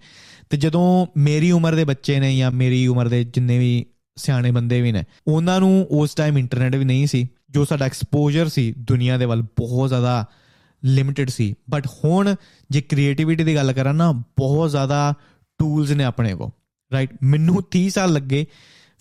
ਤੇ 0.50 0.56
ਜਦੋਂ 0.56 1.06
ਮੇਰੀ 1.16 1.50
ਉਮਰ 1.50 1.74
ਦੇ 1.74 1.84
ਬੱਚੇ 1.84 2.20
ਨੇ 2.20 2.36
ਜਾਂ 2.36 2.50
ਮੇਰੀ 2.50 2.86
ਉਮਰ 2.86 3.08
ਦੇ 3.08 3.24
ਜਿੰਨੇ 3.24 3.58
ਵੀ 3.58 3.86
ਸਿਆਣੇ 4.16 4.50
ਬੰਦੇ 4.50 4.80
ਵੀ 4.80 4.92
ਨੇ, 4.92 5.04
ਉਹਨਾਂ 5.26 5.60
ਨੂੰ 5.60 5.86
ਉਸ 5.90 6.14
ਟਾਈਮ 6.14 6.38
ਇੰਟਰਨੈਟ 6.38 6.76
ਵੀ 6.76 6.84
ਨਹੀਂ 6.84 7.06
ਸੀ, 7.06 7.28
ਜੋ 7.50 7.64
ਸਾਡਾ 7.64 7.84
ਐਕਸਪੋਜ਼ਰ 7.84 8.48
ਸੀ 8.48 8.74
ਦੁਨੀਆ 8.78 9.18
ਦੇ 9.18 9.24
ਵੱਲ 9.24 9.42
ਬਹੁਤ 9.42 9.88
ਜ਼ਿਆਦਾ 9.88 10.26
ਲਿਮਿਟਿਡ 10.84 11.28
ਸੀ। 11.28 11.54
ਬਟ 11.70 11.86
ਹੁਣ 11.86 12.34
ਜੇ 12.70 12.80
ਕ੍ਰੀਏਟੀਵਿਟੀ 12.80 13.44
ਦੀ 13.44 13.54
ਗੱਲ 13.54 13.72
ਕਰਾਂ 13.72 13.94
ਨਾ, 13.94 14.12
ਬਹੁਤ 14.12 14.70
ਜ਼ਿਆਦਾ 14.70 15.14
ਟੂਲਸ 15.58 15.90
ਨੇ 15.90 16.04
ਆਪਣੇ 16.04 16.34
ਕੋਲ 16.34 16.50
ਰਾਈਟ 16.92 17.10
ਮੈਨੂੰ 17.22 17.62
30 17.70 17.90
ਸਾਲ 17.90 18.12
ਲੱਗੇ 18.12 18.46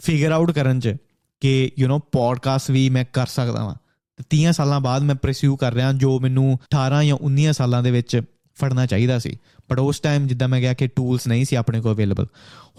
ਫਿਗਰ 0.02 0.32
ਆਊਟ 0.32 0.52
ਕਰਨ 0.52 0.80
ਚ 0.80 0.96
ਕਿ 1.42 1.72
ਯੂ 1.80 1.88
نو 1.88 2.00
ਪੋਡਕਾਸਟ 2.12 2.72
ਵੀ 2.72 2.90
ਮੈਂ 2.90 3.06
ਕਰ 3.14 3.28
ਸਕਦਾ 3.28 3.66
ਵਾਂ। 3.66 3.76
ਤੇ 4.18 4.24
30 4.30 4.52
ਸਾਲਾਂ 4.52 4.80
ਬਾਅਦ 4.80 5.04
ਮੈਂ 5.04 5.16
ਪਰਸਿਊ 5.16 5.56
ਕਰ 5.56 5.74
ਰਿਹਾ 5.74 5.94
ਜੋ 5.94 6.20
ਮੈਨੂੰ 6.20 6.60
18 6.78 7.04
ਜਾਂ 7.04 7.18
19 7.26 7.52
ਸਾਲਾਂ 7.52 7.84
ਦੇ 7.84 7.92
ਵਿੱਚ 7.92 8.22
ਫੜਨਾ 8.62 8.86
ਚਾਹੀਦਾ 8.86 9.20
ਸੀ। 9.20 9.38
ਪਰ 9.68 9.80
ਉਸ 9.80 10.00
ਟਾਈਮ 10.00 10.28
ਜਿੱਦਾਂ 10.28 10.48
ਮੈਂ 10.48 10.60
ਕਿਹਾ 10.60 10.74
ਕਿ 10.74 10.88
ਟੂਲਸ 10.88 11.28
ਨਹੀਂ 11.28 11.46
ਸੀ 11.46 11.56
ਆਪਣੇ 11.56 11.82
ਕੋਲ 11.82 11.94
ਅਵੇਲੇਬਲ 11.94 12.28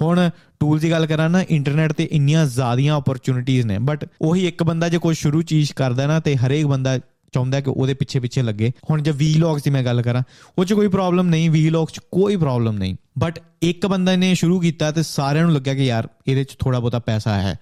ਹੁਣ 0.02 0.30
ਟੂਲਸ 0.60 0.82
ਦੀ 0.82 0.90
ਗੱਲ 0.90 1.06
ਕਰਾਂ 1.06 1.30
ਨਾ 1.30 1.44
ਇੰਟਰਨੈਟ 1.50 1.92
ਤੇ 1.92 2.08
ਇੰਨੀਆਂ 2.12 2.46
ਜ਼ਿਆਦੀਆਂ 2.46 2.96
ਓਪਰਚ्युनिटीज 2.96 3.66
ਨੇ। 3.66 3.78
ਬਟ 3.78 4.08
ਉਹੀ 4.20 4.48
ਇੱਕ 4.48 4.62
ਬੰਦਾ 4.62 4.88
ਜੇ 4.88 4.98
ਕੋਈ 4.98 5.14
ਸ਼ੁਰੂ 5.14 5.42
ਚੀਜ਼ 5.42 5.72
ਕਰਦਾ 5.72 6.06
ਨਾ 6.06 6.20
ਤੇ 6.20 6.36
ਹਰੇਕ 6.36 6.66
ਬੰਦਾ 6.66 6.98
ਚਾਹੁੰਦਾ 7.32 7.60
ਕਿ 7.60 7.70
ਉਹਦੇ 7.70 7.94
ਪਿੱਛੇ 7.94 8.20
ਪਿੱਛੇ 8.20 8.42
ਲੱਗੇ। 8.42 8.72
ਹੁਣ 8.90 9.02
ਜੇ 9.02 9.10
ਵੀਲੌਗਸ 9.10 9.62
ਦੀ 9.62 9.70
ਮੈਂ 9.70 9.82
ਗੱਲ 9.82 10.02
ਕਰਾਂ, 10.02 10.22
ਉਹ 10.58 10.64
'ਚ 10.64 10.72
ਕੋਈ 10.72 10.88
ਪ੍ਰੋਬਲਮ 10.88 11.28
ਨਹੀਂ 11.28 11.50
ਵੀਲੌਗਸ 11.50 11.92
'ਚ 11.92 12.00
ਕੋਈ 12.12 12.36
ਪ੍ਰੋਬਲਮ 12.36 12.78
ਨਹੀਂ। 12.78 12.96
ਬਟ 13.18 13.40
ਇੱਕ 13.62 13.86
ਬੰਦੇ 13.86 14.16
ਨੇ 14.16 14.34
ਸ਼ੁਰੂ 14.34 14.60
ਕੀਤਾ 14.60 14.90
ਤੇ 14.90 15.02
ਸਾਰਿਆਂ 15.02 15.44
ਨੂੰ 15.44 15.54
ਲੱਗਿਆ 15.54 15.74
ਕਿ 15.74 15.84
ਯਾਰ 15.84 16.08
ਇਹਦੇ 16.26 16.44
'ਚ 16.44 16.56
ਥੋੜਾ 16.58 16.80
ਬਹੁਤਾ 16.80 16.98
ਪੈਸਾ 16.98 17.34
ਹੈ। 17.34 17.58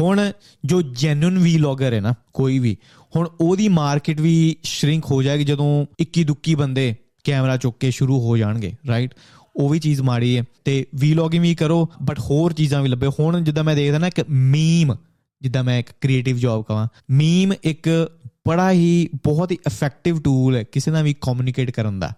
ਹੁਣ 0.00 0.32
ਜੋ 0.64 0.82
ਜੈਨੂਇਨ 0.82 1.38
ਵੀਲੌਗਰ 1.38 1.92
ਹੈ 1.92 2.00
ਨਾ, 2.00 2.14
ਕੋਈ 2.34 2.58
ਵੀ, 2.58 2.76
ਹੁਣ 3.16 3.28
ਉਹਦੀ 3.40 3.68
ਮਾਰਕੀਟ 3.68 4.20
ਵੀ 4.20 4.56
ਸ਼ਰਿੰਕ 4.62 5.04
ਹੋ 5.06 5.22
ਜਾਏਗੀ 5.22 5.44
ਜਦੋਂ 5.44 5.86
ਇੱਕੀ 5.98 6.24
ਦੁੱਕੀ 6.24 6.54
ਬੰਦੇ 6.54 6.94
ਕੈਮਰਾ 7.24 7.56
ਚੁੱਕ 7.56 7.78
ਕੇ 7.78 7.90
ਸ਼ੁਰੂ 7.90 8.20
ਹੋ 8.20 8.36
ਜਾਣਗੇ 8.36 8.72
ਰਾਈਟ 8.88 9.14
ਉਹ 9.56 9.68
ਵੀ 9.68 9.78
ਚੀਜ਼ 9.78 10.00
ਮਾੜੀ 10.00 10.38
ਹੈ 10.38 10.44
ਤੇ 10.64 10.86
ਵੀਲੌਗਿੰਗ 10.94 11.42
ਵੀ 11.42 11.54
ਕਰੋ 11.54 11.88
ਬਟ 12.02 12.18
ਹੋਰ 12.18 12.52
ਚੀਜ਼ਾਂ 12.52 12.82
ਵੀ 12.82 12.88
ਲੱਭੇ 12.88 13.06
ਹੁਣ 13.20 13.44
ਜਿੱਦਾਂ 13.44 13.64
ਮੈਂ 13.64 13.76
ਦੇਖਦਾ 13.76 13.98
ਨਾ 13.98 14.06
ਇੱਕ 14.06 14.24
ਮੀਮ 14.30 14.96
ਜਿੱਦਾਂ 15.42 15.64
ਮੈਂ 15.64 15.78
ਇੱਕ 15.78 15.88
ਕ੍ਰੀਏਟਿਵ 16.00 16.36
ਜੌਬ 16.36 16.64
ਕਵਾਂ 16.64 16.88
ਮੀਮ 17.10 17.52
ਇੱਕ 17.64 18.10
ਬੜਾ 18.48 18.72
ਹੀ 18.72 19.08
ਬਹੁਤ 19.24 19.50
ਹੀ 19.52 19.58
ਇਫੈਕਟਿਵ 19.66 20.20
ਟੂਲ 20.20 20.56
ਹੈ 20.56 20.62
ਕਿਸੇ 20.62 20.90
ਨਾਲ 20.90 21.02
ਵੀ 21.02 21.14
ਕਮਿਊਨੀਕੇਟ 21.20 21.70
ਕਰਨ 21.70 22.00
ਦਾ। 22.00 22.12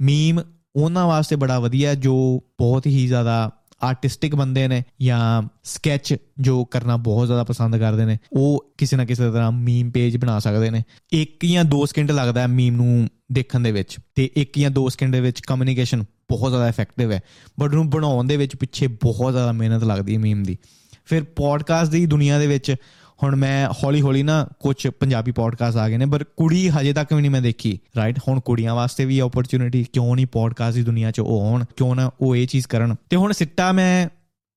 ਮੀਮ 0.00 0.40
ਉਹਨਾਂ 0.76 1.06
ਵਾਸਤੇ 1.06 1.36
ਬੜਾ 1.36 1.60
ਵਧੀਆ 1.60 1.94
ਜੋ 1.94 2.42
ਬਹੁਤ 2.58 2.86
ਹੀ 2.86 3.06
ਜ਼ਿਆਦਾ 3.06 3.50
ਆਰਟਿਸਟਿਕ 3.82 4.34
ਬੰਦੇ 4.34 4.68
ਨੇ 4.68 4.82
ਜਾਂ 5.02 5.48
ਸਕੈਚ 5.64 6.14
ਜੋ 6.38 6.64
ਕਰਨਾ 6.64 6.96
ਬਹੁਤ 6.96 7.26
ਜ਼ਿਆਦਾ 7.26 7.44
ਪਸੰਦ 7.44 7.76
ਕਰਦੇ 7.76 8.04
ਨੇ, 8.04 8.18
ਉਹ 8.32 8.72
ਕਿਸੇ 8.78 8.96
ਨਾ 8.96 9.04
ਕਿਸੇ 9.04 9.30
ਤਰ੍ਹਾਂ 9.30 9.52
ਮੀਮ 9.52 9.90
ਪੇਜ 9.90 10.16
ਬਣਾ 10.16 10.38
ਸਕਦੇ 10.38 10.70
ਨੇ। 10.70 10.82
ਇੱਕ 11.12 11.46
ਜਾਂ 11.46 11.64
ਦੋ 11.64 11.86
ਸਕਿੰਟ 11.86 12.10
ਲੱਗਦਾ 12.10 12.40
ਹੈ 12.40 12.46
ਮੀਮ 12.46 12.76
ਨੂੰ 12.76 13.08
ਦੇਖਣ 13.32 13.60
ਦੇ 13.60 13.72
ਵਿੱਚ 13.72 13.96
ਤੇ 14.14 14.30
ਇੱਕ 14.36 14.58
ਜਾਂ 14.58 14.70
ਦੋ 14.70 14.88
ਸਕਿੰਟ 14.88 15.12
ਦੇ 15.12 15.20
ਵਿੱਚ 15.20 15.40
ਕਮਿਊਨੀਕੇਸ਼ਨ 15.40 16.02
ਬਹੁਤ 16.02 16.50
ਜ਼ਿਆਦਾ 16.50 16.68
ਇਫੈਕਟਿਵ 16.68 17.12
ਹੈ। 17.12 17.20
ਬਟ 17.60 17.70
ਉਹਨੂੰ 17.70 17.90
ਬਣਾਉਣ 17.90 18.24
ਦੇ 18.24 18.36
ਵਿੱਚ 18.36 18.56
ਪਿੱਛੇ 18.56 18.86
ਬਹੁਤ 18.86 19.32
ਜ਼ਿਆਦਾ 19.32 19.52
ਮਿਹਨਤ 19.52 19.84
ਲੱਗਦੀ 19.84 20.14
ਹੈ 20.14 20.18
ਮੀਮ 20.18 20.42
ਦੀ। 20.42 20.58
ਫਿਰ 21.04 21.24
ਪੋਡਕਾਸਟ 21.24 21.90
ਦੀ 21.92 22.06
ਦੁਨੀਆ 22.06 22.38
ਦੇ 22.38 22.46
ਵਿੱਚ 22.46 22.74
ਹੁਣ 23.22 23.36
ਮੈਂ 23.36 23.68
ਹੌਲੀ 23.84 24.02
ਹੌਲੀ 24.02 24.22
ਨਾ 24.22 24.48
ਕੁਝ 24.60 24.88
ਪੰਜਾਬੀ 24.88 25.32
ਪੋਡਕਾਸਟ 25.32 25.76
ਆ 25.76 25.88
ਗਏ 25.88 25.96
ਨੇ 25.96 26.06
ਪਰ 26.06 26.24
ਕੁੜੀ 26.24 26.68
ਹਜੇ 26.68 26.92
ਤੱਕ 26.92 27.12
ਵੀ 27.12 27.20
ਨਹੀਂ 27.20 27.30
ਮੈਂ 27.30 27.42
ਦੇਖੀ 27.42 27.78
ਰਾਈਟ 27.96 28.18
ਹੁਣ 28.28 28.40
ਕੁੜੀਆਂ 28.40 28.74
ਵਾਸਤੇ 28.74 29.04
ਵੀ 29.04 29.20
ਓਪਰਚ्युनिटी 29.20 29.84
ਕਿਉਂ 29.92 30.16
ਨਹੀਂ 30.16 30.26
ਪੋਡਕਾਸਟ 30.26 30.76
ਦੀ 30.76 30.82
ਦੁਨੀਆ 30.82 31.10
'ਚ 31.10 31.20
ਉਹ 31.20 31.40
ਹੋਣ 31.40 31.64
ਕਿਉਂ 31.76 31.96
ਨਾ 31.96 32.10
ਉਹ 32.20 32.36
ਇਹ 32.36 32.46
ਚੀਜ਼ 32.46 32.66
ਕਰਨ? 32.66 32.96
ਤੇ 33.10 33.16
ਹੁਣ 33.16 33.32
ਸਿੱਟਾ 33.32 33.72
ਮੈਂ 33.72 34.08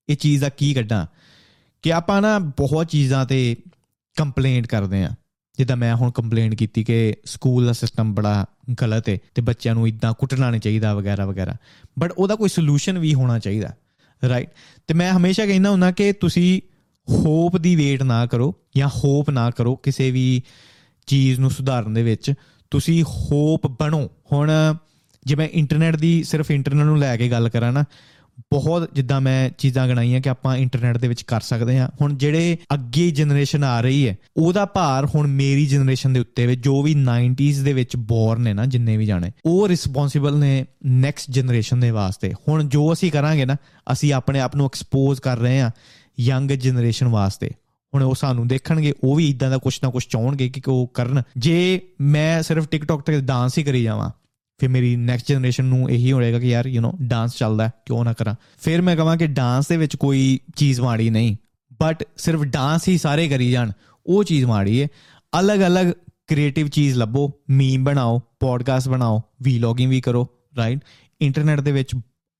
ਇਹ 0.08 0.16
ਚੀਜ਼ 0.16 0.42
ਦਾ 0.42 0.48
ਕੀ 0.48 0.74
ਕੱਢਾਂ? 0.74 1.06
ਕਿ 1.82 1.92
ਆਪਾਂ 1.92 2.22
ਨਾ 2.22 2.38
ਬਹੁਤ 2.38 2.88
ਚੀਜ਼ਾਂ 2.88 3.26
ਤੇ 3.26 3.56
ਕੰਪਲੇਂਟ 4.18 4.66
ਕਰਦੇ 4.66 5.04
ਆ 5.04 5.10
ਜਿੱਦਾਂ 5.58 5.76
ਮੈਂ 5.76 5.96
ਹੁਣ 5.96 6.10
ਕੰਪਲੇਂਟ 6.10 6.54
ਕੀਤੀ 6.54 6.84
ਕਿ 6.84 7.14
ਸਕੂਲ 7.24 7.66
ਦਾ 7.66 7.72
ਸਿਸਟਮ 7.72 8.14
ਬੜਾ 8.14 8.46
ਗਲਤ 8.82 9.08
ਹੈ 9.08 9.18
ਤੇ 9.34 9.42
ਬੱਚਿਆਂ 9.42 9.74
ਨੂੰ 9.74 9.88
ਇਦਾਂ 9.88 10.14
ਕੁੱਟਣਾ 10.14 10.50
ਨਹੀਂ 10.50 10.60
ਚਾਹੀਦਾ 10.60 10.94
ਵਗੈਰਾ 10.94 11.26
ਵਗੈਰਾ। 11.26 11.54
ਬਟ 11.98 12.12
ਉਹਦਾ 12.18 12.34
ਕੋਈ 12.34 12.48
ਸੋਲੂਸ਼ਨ 12.48 12.98
ਵੀ 12.98 13.14
ਹੋਣਾ 13.14 13.38
ਚਾਹੀਦਾ 13.38 13.68
ਰਾਈਟ 14.28 14.50
ਤੇ 14.86 14.94
ਮੈਂ 14.94 15.12
ਹਮੇਸ਼ਾ 15.12 15.46
ਕਹਿੰਦਾ 15.46 15.70
ਹੁੰਦਾ 15.70 15.90
ਕਿ 15.90 16.12
ਤੁਸੀਂ 16.12 16.60
ਹੋਪ 17.08 17.56
ਦੀ 17.56 17.76
ਵੇਟ 17.76 18.02
ਨਾ 18.02 18.26
ਕਰੋ 18.26 18.54
ਜਾਂ 18.76 18.88
ਹੋਪ 18.88 19.30
ਨਾ 19.30 19.50
ਕਰੋ 19.50 19.76
ਕਿਸੇ 19.76 20.10
ਵੀ 20.10 20.42
ਚੀਜ਼ 21.06 21.40
ਨੂੰ 21.40 21.50
ਸੁਧਾਰਨ 21.50 21.94
ਦੇ 21.94 22.02
ਵਿੱਚ, 22.02 22.32
ਤੁਸੀਂ 22.70 23.02
ਹੋਪ 23.02 23.66
ਬਣੋ। 23.66 24.08
ਹੁਣ 24.32 24.50
ਜੇ 25.24 25.34
ਮੈਂ 25.34 25.48
ਇੰਟਰਨੈਟ 25.52 25.96
ਦੀ 25.96 26.22
ਸਿਰਫ 26.22 26.50
ਇੰਟਰਨੈਟ 26.50 26.84
ਨੂੰ 26.84 26.98
ਲੈ 26.98 27.16
ਕੇ 27.16 27.28
ਗੱਲ 27.28 27.48
ਕਰਾਂ 27.48 27.72
ਨਾ, 27.72 27.84
ਬਹੁਤ 28.52 28.88
ਜਿੱਦਾਂ 28.92 29.20
ਮੈਂ 29.20 29.50
ਚੀਜ਼ਾਂ 29.58 29.88
ਗਣਾਈਆਂ 29.88 30.20
ਕਿ 30.20 30.28
ਆਪਾਂ 30.28 30.56
ਇੰਟਰਨੈਟ 30.56 30.98
ਦੇ 30.98 31.08
ਵਿੱਚ 31.08 31.22
ਕਰ 31.22 31.40
ਸਕਦੇ 31.40 31.78
ਹਾਂ। 31.78 31.88
ਹੁਣ 32.00 32.14
ਜਿਹੜੇ 32.14 32.56
ਅੱਗੇ 32.74 33.10
ਜਨਰੇਸ਼ਨ 33.10 33.64
ਆ 33.64 33.80
ਰਹੀ 33.80 34.08
ਹੈ, 34.08 34.16
ਉਹਦਾ 34.36 34.64
ਭਾਰ 34.64 35.06
ਹੁਣ 35.06 35.26
ਮੇਰੀ 35.26 35.66
ਜਨਰੇਸ਼ਨ 35.66 36.12
ਦੇ 36.12 36.20
ਉੱਤੇ 36.20 36.46
ਵੇ, 36.46 36.56
ਜੋ 36.56 36.82
ਵੀ 36.82 36.94
90s 36.94 37.62
ਦੇ 37.62 37.72
ਵਿੱਚ 37.72 37.96
ਬੋਰਨ 37.96 38.40
ਨੇ 38.40 38.54
ਨਾ, 38.54 38.66
ਜਿੰਨੇ 38.66 38.96
ਵੀ 38.96 39.06
ਜਾਣੇ, 39.06 39.32
ਉਹ 39.44 39.68
ਰਿਸਪੌਂਸਿਬਲ 39.68 40.38
ਨੇ 40.38 40.66
ਨੈਕਸਟ 40.86 41.30
ਜਨਰੇਸ਼ਨ 41.30 41.80
ਦੇ 41.80 41.90
ਵਾਸਤੇ। 41.90 42.32
ਹੁਣ 42.48 42.64
ਜੋ 42.64 42.92
ਅਸੀਂ 42.92 43.12
ਕਰਾਂਗੇ 43.12 43.44
ਨਾ, 43.44 43.56
ਅਸੀਂ 43.92 44.12
ਆਪਣੇ 44.12 44.40
ਆਪ 44.40 44.56
ਨੂੰ 44.56 44.66
ਐਕਸਪੋਜ਼ 44.66 45.20
ਕਰ 45.20 45.38
ਰਹੇ 45.38 45.60
ਹਾਂ 45.60 45.70
ਯੰਗ 46.20 46.50
ਜਨਰੇਸ਼ਨ 46.50 47.08
ਵਾਸਤੇ। 47.08 47.50
ਹੁਣ 47.94 48.02
ਉਹ 48.02 48.14
ਸਾਨੂੰ 48.14 48.48
ਦੇਖਣਗੇ, 48.48 48.92
ਉਹ 49.04 49.16
ਵੀ 49.16 49.30
ਇਦਾਂ 49.30 49.50
ਦਾ 49.50 49.58
ਕੁਝ 49.58 49.78
ਨਾ 49.82 49.90
ਕੁਝ 49.90 50.04
ਚਾਹਣਗੇ 50.04 50.48
ਕਿ 50.48 50.60
ਉਹ 50.68 50.90
ਕਰਨ। 50.94 51.22
ਜੇ 51.36 51.80
ਮੈਂ 52.00 52.42
ਸਿਰਫ 52.42 52.68
ਟਿਕਟੌਕ 52.68 53.02
ਤੇ 53.02 53.20
ਡਾਂਸ 53.20 53.58
ਹੀ 53.58 53.62
ਕਰੀ 53.62 53.82
ਜਾਵਾਂ, 53.82 54.10
ਫਿਰ 54.60 54.68
ਮੇਰੀ 54.68 54.96
ਨੈਕਸਟ 54.96 55.28
ਜਨਰੇਸ਼ਨ 55.28 55.64
ਨੂੰ 55.64 55.90
ਇਹੀ 55.90 56.12
ਹੋਏਗਾ 56.12 56.38
ਕਿ 56.38 56.48
ਯਾਰ 56.48 56.66
ਯੂ 56.66 56.82
نو 56.82 56.96
ਡਾਂਸ 57.02 57.36
ਚੱਲਦਾ 57.36 57.70
ਕਿਉਂ 57.86 58.04
ਨਾ 58.04 58.12
ਕਰਾਂ? 58.12 58.34
ਫਿਰ 58.58 58.82
ਮੈਂ 58.82 58.96
ਕਹਾਂ 58.96 59.16
ਕਿ 59.16 59.26
ਡਾਂਸ 59.26 59.68
ਦੇ 59.68 59.76
ਵਿੱਚ 59.76 59.96
ਕੋਈ 59.96 60.38
ਚੀਜ਼ 60.56 60.80
ਮਾੜੀ 60.80 61.10
ਨਹੀਂ 61.10 61.36
ਬਟ 61.80 62.04
ਸਿਰਫ 62.16 62.40
ਡਾਂਸ 62.40 62.88
ਹੀ 62.88 62.98
ਸਾਰੇ 62.98 63.28
ਕਰੀ 63.28 63.50
ਜਾਣ, 63.50 63.72
ਉਹ 64.06 64.24
ਚੀਜ਼ 64.24 64.44
ਮਾੜੀ 64.44 64.82
ਹੈ 64.82 64.88
ਅਲੱਗ-ਅਲੱਗ 65.40 65.86
ਕ੍ਰੀਏਟਿਵ 66.26 66.68
ਚੀਜ਼ 66.68 66.98
ਲੱਭੋ 66.98 67.32
ਮੀਮ 67.50 67.84
ਬਣਾਓ 67.84 68.20
ਪੋਡਕਾਸਟ 68.40 68.88
ਬਣਾਓ 68.88 69.22
ਵੀਲੌਗਿੰਗ 69.42 69.90
ਵੀ 69.90 70.00
ਕਰੋ 70.00 70.28
ਰਾਈਟ 70.56 70.78
ਇੰਟਰਨੈਟ 71.20 71.60
ਦੇ 71.60 71.72
ਵਿੱਚ 71.72 71.94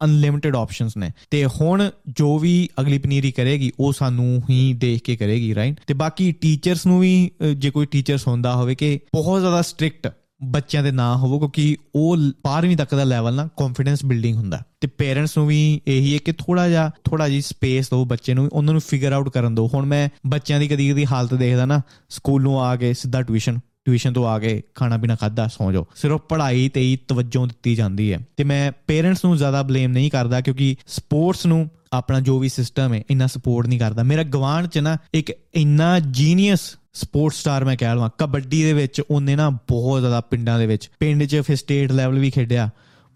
ਅਨਲਿਮਿਟਿਡ 0.04 0.56
ਆਪਸ਼ਨਸ 0.56 0.96
ਨੇ। 0.96 1.10
ਤੇ 1.30 1.44
ਹੁਣ 1.46 1.88
ਜੋ 2.08 2.38
ਵੀ 2.38 2.68
ਅਗਲੀ 2.80 2.98
ਪਨੀਰੀ 2.98 3.32
ਕਰੇਗੀ, 3.32 3.70
ਉਹ 3.80 3.92
ਸਾਨੂੰ 3.92 4.42
ਹੀ 4.50 4.72
ਦੇਖ 4.72 5.02
ਕੇ 5.02 5.16
ਕਰੇਗੀ 5.16 5.54
ਰਾਈਟ 5.54 5.80
ਤੇ 5.86 5.94
ਬਾਕੀ 5.94 6.30
ਟੀਚਰਸ 6.32 6.86
ਨੂੰ 6.86 7.00
ਵੀ 7.00 7.30
ਜੇ 7.56 7.70
ਕੋਈ 7.70 7.86
ਟੀਚਰਸ 7.86 8.28
ਹੁੰਦਾ 8.28 8.54
ਹੋਵੇ 8.56 8.74
ਕਿ 8.74 8.98
ਬਹੁਤ 9.14 9.40
ਜ਼ਿਆਦਾ 9.40 9.62
ਸਟ੍ਰਿਕਟ 9.62 10.12
ਬੱਚਿਆਂ 10.44 10.82
ਦੇ 10.82 10.90
ਨਾ 10.90 11.16
ਹੋਵੋ, 11.16 11.38
ਕਿਉਂਕਿ 11.38 11.76
ਉਹ 11.94 12.16
12ਵੀਂ 12.16 12.76
ਤੱਕ 12.76 12.94
ਦਾ 12.94 13.04
ਲੈਵਲ 13.04 13.34
ਨਾ 13.34 13.48
ਕੌਨਫੀਡੈਂਸ 13.56 14.04
ਬਿਲਡਿੰਗ 14.04 14.36
ਹੁੰਦਾ। 14.36 14.60
ਤੇ 14.80 14.88
ਪੇਰੈਂਟਸ 14.88 15.36
ਨੂੰ 15.38 15.46
ਵੀ 15.46 15.80
ਇਹੀ 15.86 16.12
ਹੈ 16.14 16.18
ਕਿ 16.24 16.32
ਥੋੜਾ 16.32 16.68
ਜਿਹਾ 16.68 16.90
ਥੋੜਾ 17.04 17.28
ਜੀ 17.28 17.40
ਸਪੇਸ 17.40 17.88
ਦਿਓ 17.90 18.04
ਬੱਚੇ 18.04 18.34
ਨੂੰ, 18.34 18.48
ਉਹਨਾਂ 18.52 18.72
ਨੂੰ 18.74 18.80
ਫਿਗਰ 18.80 19.12
ਆਊਟ 19.12 19.28
ਕਰਨ 19.28 19.54
ਦਿਓ। 19.54 19.68
ਹੁਣ 19.74 19.86
ਮੈਂ 19.86 20.08
ਬੱਚਿਆਂ 20.26 20.60
ਦੀ 20.60 20.68
ਕਦੀ 20.68 20.90
ਕਦੀ 20.90 21.06
ਹਾਲਤ 21.06 21.34
ਦੇਖਦਾ 21.34 21.66
ਨਾ, 21.66 21.80
ਸਕੂਲੋਂ 22.08 22.60
ਆ 22.60 22.74
ਕੇ 22.76 22.92
ਸਿੱਧਾ 22.94 23.22
ਟਿਊਸ਼ਨ 23.22 23.58
ਟਿਊਸ਼ਨ 23.86 24.12
ਤੋਂ 24.12 24.28
ਆ 24.28 24.38
ਕੇ 24.38 24.62
ਖਾਣਾ 24.74 24.96
ਪੀਣਾ 24.96 25.14
ਖਾਦਾ 25.14 25.46
ਸੌ 25.46 25.72
ਜਾਓ। 25.72 25.86
ਸਿਰਫ 25.94 26.20
ਪੜ੍ਹਾਈ 26.20 26.68
ਤੇ 26.68 26.80
ਹੀ 26.80 26.98
ਤਵੱਜੋ 27.08 27.46
ਦਿੱਤੀ 27.46 27.74
ਜਾਂਦੀ 27.74 28.12
ਹੈ। 28.12 28.18
ਤੇ 28.36 28.44
ਮੈਂ 28.44 28.72
ਪੇਰੈਂਟਸ 28.86 29.24
ਨੂੰ 29.24 29.36
ਜ਼ਿਆਦਾ 29.36 29.62
ਬਲੇਮ 29.62 29.92
ਨਹੀਂ 29.92 30.10
ਕਰਦਾ 30.10 30.40
ਕਿਉਂਕਿ 30.40 30.76
ਸਪੋਰਟਸ 30.86 31.46
ਨੂੰ 31.46 31.70
ਆਪਣਾ 31.92 32.20
ਜੋ 32.20 32.38
ਵੀ 32.38 32.48
ਸਿਸਟਮ 32.48 32.94
ਹੈ, 32.94 33.02
ਇੰਨਾ 33.10 33.26
ਸਪੋਰਟ 33.26 33.66
ਨਹੀਂ 33.66 33.78
ਕਰਦਾ। 33.78 34.02
ਮੇਰਾ 34.02 34.22
ਗਵਾਂਢ 34.22 34.66
ਚ 34.66 34.78
ਨਾ 34.78 34.96
ਇੱਕ 35.14 35.32
ਇੰਨਾ 35.54 35.98
ਜੀਨੀਅਸ 35.98 36.60
ਸਪੋਰਟਸ 36.92 37.36
ਸਟਾਰ 37.36 37.64
ਮੈਂ 37.64 37.76
ਕਹਿ 37.76 37.94
ਲਵਾਂ। 37.94 38.10
ਕਬੱਡੀ 38.18 38.62
ਦੇ 38.62 38.72
ਵਿੱਚ 38.72 39.02
ਉਹਨੇ 39.10 39.36
ਨਾ 39.36 39.50
ਬਹੁਤ 39.50 40.00
ਜ਼ਿਆਦਾ 40.00 40.20
ਪਿੰਡਾਂ 40.20 40.58
ਦੇ 40.58 40.66
ਵਿੱਚ, 40.66 40.90
ਪਿੰਡ 41.00 41.24
'ਚ 41.24 41.40
ਫਿਰ 41.46 41.56
ਸਟੇਟ 41.56 41.92
ਲੈਵਲ 41.92 42.18
ਵੀ 42.18 42.30
ਖੇਡਿਆ। 42.30 42.70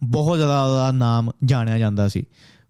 ਬਹੁਤ 0.04 0.36
ਜ਼ਿਆਦਾ 0.36 0.64
ਉਹਦਾ 0.64 0.92
ਨਾਮ 0.92 1.30
ਜਾਣਿਆ 1.44 1.78
ਜਾਂਦਾ 1.78 2.08
ਸੀ। 2.08 2.24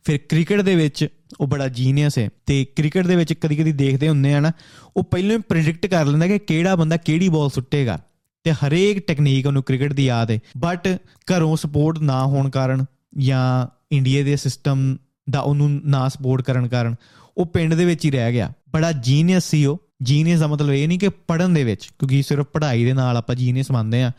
ਫਿਰ 0.04 0.18
ਕ੍ਰਿਕਟ 0.28 0.60
ਦੇ 0.60 0.74
ਵਿੱਚ 0.74 1.08
ਉਹ 1.40 1.46
ਬੜਾ 1.46 1.68
ਜੀਨੀਅਸ 1.68 2.18
ਹੈ 2.18 2.28
ਤੇ 2.46 2.64
ਕ੍ਰਿਕਟ 2.64 3.06
ਦੇ 3.06 3.16
ਵਿੱਚ 3.16 3.32
ਕਦੀ 3.32 3.56
ਕਦੀ 3.56 3.72
ਦੇਖਦੇ 3.72 4.08
ਹੁੰਦੇ 4.08 4.34
ਆ 4.34 4.40
ਨਾ, 4.40 4.52
ਉਹ 4.96 5.02
ਪਹਿਲਾਂ 5.02 5.36
ਹੀ 5.36 5.42
ਪ੍ਰੈਡਿਕਟ 5.48 5.86
ਕਰ 5.86 6.04
ਲੈਂਦਾ 6.04 6.26
ਕਿ 6.26 6.38
ਕਿਹੜਾ 6.38 6.76
ਬੰਦਾ 6.76 6.96
ਕਿਹੜੀ 6.96 7.28
ਬਾਲ 7.28 7.50
ਸੁੱਟੇਗਾ 7.50 7.98
ਤੇ 8.44 8.52
ਹਰੇਕ 8.52 9.06
ਟੈਕਨੀਕ 9.06 9.46
ਉਹਨੂੰ 9.46 9.62
ਕ੍ਰਿਕਟ 9.62 9.92
ਦੀ 9.92 10.04
ਯਾਦ 10.04 10.30
ਹੈ। 10.30 10.38
ਬਟ 10.58 10.98
ਘਰੋਂ 11.32 11.56
ਸਪੋਰਟ 11.56 11.98
ਨਾ 11.98 12.26
ਹੋਣ 12.26 12.50
ਕਾਰਨ 12.50 12.84
ਜਾਂ 13.18 13.76
ਇੰਡੀਆ 13.92 14.24
ਦੇ 14.24 14.36
ਸਿਸਟਮ 14.36 14.96
ਦਾ 15.30 15.40
ਉਹਨੂੰ 15.40 15.80
ਨਾ 15.84 16.08
ਸਪੋਰਟ 16.08 16.42
ਕਰਨ 16.42 16.68
ਕਾਰਨ 16.68 16.94
ਉਹ 17.38 17.46
ਪਿੰਡ 17.46 17.74
ਦੇ 17.74 17.84
ਵਿੱਚ 17.84 18.04
ਹੀ 18.04 18.10
ਰਹਿ 18.10 18.32
ਗਿਆ। 18.32 18.52
ਬੜਾ 18.68 18.92
ਜੀਨੀਅਸ 18.92 19.44
ਸੀ 19.44 19.64
ਉਹ। 19.66 19.80
ਜੀਨੀਅਸ 20.02 20.40
ਦਾ 20.40 20.46
ਮਤਲਬ 20.46 20.72
ਇਹ 20.72 20.88
ਨਹੀਂ 20.88 20.98
ਕਿ 20.98 21.08
ਪੜਨ 21.08 21.54
ਦੇ 21.54 21.64
ਵਿੱਚ, 21.64 21.86
ਕਿਉਂਕਿ 21.98 22.22
ਸਿਰਫ 22.22 22.46
ਪੜ੍ਹਾਈ 22.46 22.84
ਦੇ 22.84 22.92
ਨਾਲ 22.92 23.16
ਆਪਾਂ 23.16 23.34
ਜੀਨੀਅਸ 23.34 23.70
ਮੰਨਦੇ 23.70 24.02
ਆ। 24.02 24.12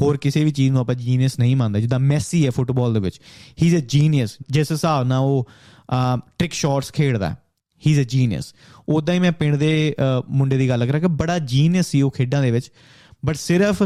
ਹੋਰ 0.00 0.16
ਕਿਸੇ 0.16 0.44
ਵੀ 0.44 0.50
ਚੀਜ਼ 0.50 0.70
ਨੂੰ 0.72 0.80
ਆਪਾਂ 0.80 0.94
ਜੀਨੀਅਸ 0.94 1.38
ਨਹੀਂ 1.38 1.56
ਮੰਨਦੇ 1.56 1.80
ਜਿੱਦਾਂ 1.80 1.98
ਮੈਸੀ 1.98 2.44
ਹੈ 2.46 2.50
ਫੁੱਟਬਾਲ 2.50 2.94
ਦੇ 2.94 3.00
ਵਿੱਚ 3.00 3.20
ਹੀ 3.62 3.66
ਇਜ਼ 3.66 3.76
ਅ 3.76 3.86
ਜੀਨੀਅਸ 3.88 4.36
ਜਿਸ 4.50 4.72
ਹਿਸਾਬ 4.72 5.06
ਨਾਲ 5.06 5.20
ਉਹ 5.20 5.48
ਟ੍ਰਿਕ 6.38 6.52
ਸ਼ਾਟਸ 6.52 6.92
ਖੇਡਦਾ 6.92 7.36
ਹੀ 7.82 7.90
ਇਜ਼ 7.92 8.00
ਅ 8.00 8.02
ਜੀਨੀਅਸ 8.02 8.54
ਉਦਾਂ 8.88 9.14
ਹੀ 9.14 9.18
ਮੈਂ 9.18 9.32
ਪਿੰਡ 9.32 9.56
ਦੇ 9.56 9.94
ਅਹ, 9.98 10.22
ਮੁੰਡੇ 10.28 10.56
ਦੀ 10.56 10.68
ਗੱਲ 10.68 10.86
ਕਰਾਂ 10.86 11.00
ਕਿ 11.00 11.06
ਬੜਾ 11.06 11.38
ਜੀਨੀਅਸ 11.38 11.86
ਸੀ 11.86 12.02
ਉਹ 12.02 12.10
ਖੇਡਾਂ 12.10 12.42
ਦੇ 12.42 12.50
ਵਿੱਚ 12.50 12.70
ਬਟ 13.24 13.36
ਸਿਰਫ 13.36 13.82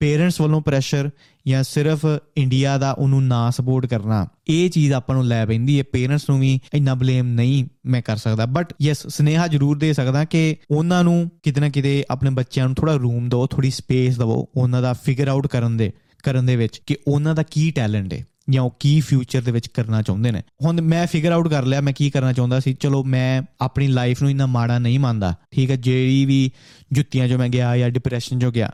ਪੇਰੈਂਟਸ 0.00 0.40
ਵੱਲੋਂ 0.40 0.60
ਪ੍ਰੈਸ਼ਰ 0.60 1.10
ਜਾਂ 1.46 1.62
ਸਿਰਫ 1.62 2.06
ਇੰਡੀਆ 2.36 2.76
ਦਾ 2.78 2.90
ਉਹਨੂੰ 2.92 3.22
ਨਾ 3.24 3.50
ਸਪੋਰਟ 3.50 3.86
ਕਰਨਾ, 3.86 4.26
ਇਹ 4.48 4.70
ਚੀਜ਼ 4.70 4.92
ਆਪਾਂ 4.92 5.14
ਨੂੰ 5.14 5.24
ਲੈ 5.24 5.44
ਪੈਂਦੀ 5.46 5.78
ਹੈ। 5.78 5.84
ਪੇਰੈਂਟਸ 5.92 6.28
ਨੂੰ 6.30 6.40
ਵੀ 6.40 6.58
ਇੰਨਾ 6.74 6.94
ਬਲੇਮ 6.94 7.26
ਨਹੀਂ 7.26 7.64
ਮੈਂ 7.86 8.02
ਕਰ 8.02 8.16
ਸਕਦਾ। 8.16 8.46
ਬਟ 8.46 8.72
ਯੈਸ 8.82 9.06
ਸਨੇਹਾ 9.06 9.46
ਜ਼ਰੂਰ 9.46 9.78
ਦੇ 9.78 9.92
ਸਕਦਾ 9.92 10.24
ਕਿ 10.24 10.56
ਉਹਨਾਂ 10.70 11.04
ਨੂੰ 11.04 11.30
ਕਿਤੇ 11.42 11.60
ਨਾ 11.60 11.68
ਕਿਤੇ 11.68 12.04
ਆਪਣੇ 12.10 12.30
ਬੱਚਿਆਂ 12.30 12.66
ਨੂੰ 12.66 12.74
ਥੋੜਾ 12.74 12.94
ਰੂਮ 12.94 13.28
ਦਿਓ 13.28 13.46
ਥੋੜੀ 13.46 13.70
ਸਪੇਸ 13.70 14.18
ਦਿਵੋ 14.18 14.48
ਉਹਨਾਂ 14.56 14.82
ਦਾ 14.82 14.92
ਫਿਗਰ 14.92 15.28
ਆਊਟ 15.28 15.46
ਕਰਨ 15.46 15.76
ਦੇ 15.76 15.92
ਕਰਨ 16.24 16.46
ਦੇ 16.46 16.56
ਵਿੱਚ 16.56 16.80
ਕਿ 16.86 16.96
ਉਹਨਾਂ 17.08 17.34
ਦਾ 17.34 17.42
ਕੀ 17.42 17.70
ਟੈਲੈਂਟ 17.70 18.12
ਹੈ 18.12 18.24
ਜਾਂ 18.50 18.62
ਉਹ 18.62 18.74
ਕੀ 18.80 19.00
ਫਿਊਚਰ 19.00 19.40
ਦੇ 19.40 19.52
ਵਿੱਚ 19.52 19.68
ਕਰਨਾ 19.68 20.02
ਚਾਹੁੰਦੇ 20.02 20.30
ਨੇ। 20.30 20.42
ਹੁਣ 20.64 20.80
ਮੈਂ 20.80 21.06
ਫਿਗਰ 21.06 21.32
ਆਊਟ 21.32 21.48
ਕਰ 21.48 21.64
ਲਿਆ, 21.64 21.80
ਮੈਂ 21.80 21.92
ਕੀ 21.92 22.10
ਕਰਨਾ 22.10 22.32
ਚਾਹੁੰਦਾ 22.32 22.60
ਸੀ? 22.60 22.72
ਚਲੋ, 22.74 23.04
ਮੈਂ 23.04 23.42
ਆਪਣੀ 23.60 23.86
ਲਾਈਫ 23.86 24.22
ਨੂੰ 24.22 24.30
ਇੰਨਾ 24.30 24.46
ਮਾੜਾ 24.46 24.78
ਨਹੀਂ 24.78 24.98
ਮੰਨਦਾ। 24.98 25.34
ਠੀਕ 25.50 25.70
ਹੈ, 25.70 25.76
ਜਿਹੜੀ 25.76 26.24
ਵੀ 26.24 26.50
ਜੁੱਤੀਆਂ 26.92 27.26
'ਚੋਂ 27.26 27.38
ਮੈਂ 27.38 27.48
ਗਿਆ 27.48 27.76
ਜਾਂ 27.76 27.90
ਡਿਪਰੈਸ਼ਨ 27.90 28.38
'ਚੋਂ 28.38 28.52
ਗਿਆ 28.52 28.70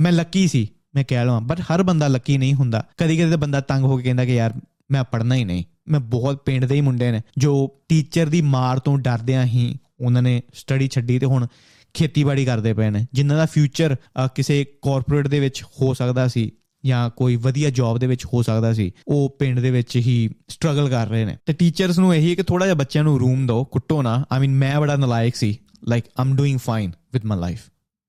ਮੈਂ 0.00 0.12
ਲੱਕੀ 0.12 0.48
ਸੀ, 0.48 0.68
ਮੈਂ 0.94 1.04
ਕਹਿ 1.08 1.24
ਲਵਾਂ। 1.24 1.40
ਬਟ 1.40 1.60
ਹਰ 1.60 1.82
ਬੰਦਾ 1.82 2.08
ਲੱਕੀ 2.08 2.38
ਨਹੀਂ 2.38 2.54
ਹੁੰਦਾ। 2.54 2.86
ਕਦੀ 2.96 3.16
ਕਦੀ 3.16 3.30
ਤਾਂ 3.30 3.38
ਬੰਦਾ 3.38 3.60
ਤੰਗ 3.60 3.84
ਹੋ 3.84 3.96
ਕੇ 3.96 4.02
ਕਹਿੰਦਾ 4.02 4.24
ਕਿ 4.24 4.34
ਯਾਰ, 4.34 4.60
ਮੈਂ 4.90 5.04
ਪੜ੍ਹਨਾ 5.04 5.34
ਹੀ 5.34 5.44
ਨਹੀਂ। 5.44 5.64
ਮੈਂ 5.88 6.00
ਬਹੁਤ 6.00 6.36
ਪਿੰਡ 6.36 6.64
ਦੇ 6.64 6.74
ਹੀ 6.74 6.80
ਮੁੰਡੇ 6.80 7.10
ਨੇ, 7.12 7.20
ਜੋ 7.38 7.80
ਟੀਚਰ 7.88 8.26
ਦੀ 8.26 8.40
ਮਾਰ 8.42 8.78
ਤੋਂ 8.78 8.98
ਡਰਦਿਆਂ 8.98 9.44
ਹੀ 9.44 9.78
ਉਹਨਾਂ 10.00 10.22
ਨੇ 10.22 10.42
ਸਟੱਡੀ 10.54 10.88
ਛੱਡੀ 10.88 11.18
ਤੇ 11.18 11.26
ਹੁਣ 11.26 11.46
ਖੇਤੀਬਾੜੀ 11.94 12.44
ਕਰਦੇ 12.44 12.74
ਪਏ 12.74 12.90
ਨੇ। 12.90 13.06
ਜਿਨ੍ਹਾਂ 13.12 13.38
ਦਾ 13.38 13.46
ਫਿਊਚਰ 13.46 13.96
ਕਿਸੇ 14.34 14.64
ਕਾਰਪੋਰੇਟ 14.82 15.26
ਦੇ 15.26 15.40
ਵਿੱਚ 15.40 15.62
ਹੋ 15.62 15.94
ਸਕਦਾ 15.94 16.28
ਸੀ 16.28 16.50
ਜਾਂ 16.86 17.10
ਕੋਈ 17.10 17.36
ਵਧੀਆ 17.36 17.70
ਜੌਬ 17.70 17.98
ਦੇ 17.98 18.06
ਵਿੱਚ 18.06 18.24
ਹੋ 18.24 18.42
ਸਕਦਾ 18.42 18.72
ਸੀ, 18.72 18.92
ਉਹ 19.08 19.36
ਪਿੰਡ 19.38 19.60
ਦੇ 19.60 19.70
ਵਿੱਚ 19.70 19.96
ਹੀ 19.96 20.30
ਸਟਰਗਲ 20.48 20.88
ਕਰ 20.88 21.08
ਰਹੇ 21.08 21.24
ਨੇ। 21.24 21.36
ਤੇ 21.46 21.52
ਟੀਚਰਸ 21.52 21.98
ਨੂੰ 21.98 22.14
ਇਹੀ 22.14 22.30
ਹੈ 22.30 22.34
ਕਿ 22.34 22.42
ਥੋੜਾ 22.42 22.66
ਜਿਹਾ 22.66 22.74
ਬੱਚਿਆਂ 22.74 23.04
ਨੂੰ 23.04 23.18
ਰੂਮ 23.18 23.46
ਦਿਓ, 23.46 23.64
ਕੁੱਟੋ 23.64 24.02
ਨਾ। 24.02 24.24
ਆਈ 24.32 24.40
ਮੀਨ 24.40 24.54
ਮੈਂ 24.54 24.80
ਬੜਾ 24.80 24.96
ਨਲਾਇਕ 24.96 25.36
ਸੀ। 25.36 25.58
Like 25.88 26.04
I'm 26.20 26.36
doing 26.36 26.58
fine 26.58 26.92
with 27.12 27.24
my 27.24 27.38
life 27.38 27.60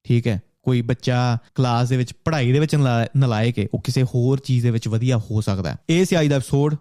ਠੀਕ 0.03 0.27
ਹੈ? 0.27 0.41
ਕੋਈ 0.65 0.81
ਬੱਚਾ 0.81 1.37
ਕਲਾਸ 1.55 1.89
ਦੇ 1.89 1.97
ਵਿੱਚ 1.97 2.13
ਪੜ੍ਹਾਈ 2.25 2.51
ਦੇ 2.51 2.59
ਵਿੱਚ 2.59 2.75
ਨਲਾ- 2.75 3.07
ਨਲਾਇਕ 3.17 3.59
ਹੈ, 3.59 3.65
ਉਹ 3.73 3.81
ਕਿਸੇ 3.81 4.03
ਹੋਰ 4.03 4.39
ਚੀਜ਼ 4.39 4.65
ਦੇ 4.65 4.71
ਵਿੱਚ 4.71 4.87
ਵਧੀਆ 4.87 5.17
ਹੋ 5.17 5.41
ਸਕਦਾ 5.41 5.71
ਹੈ। 5.71 5.75
ਇਹ 5.89 6.05
ਸੀ 6.05 6.21
ਅੱਜ 6.21 6.27
ਦਾ 6.27 6.35
ਐਪੀਸੋਡ 6.35 6.75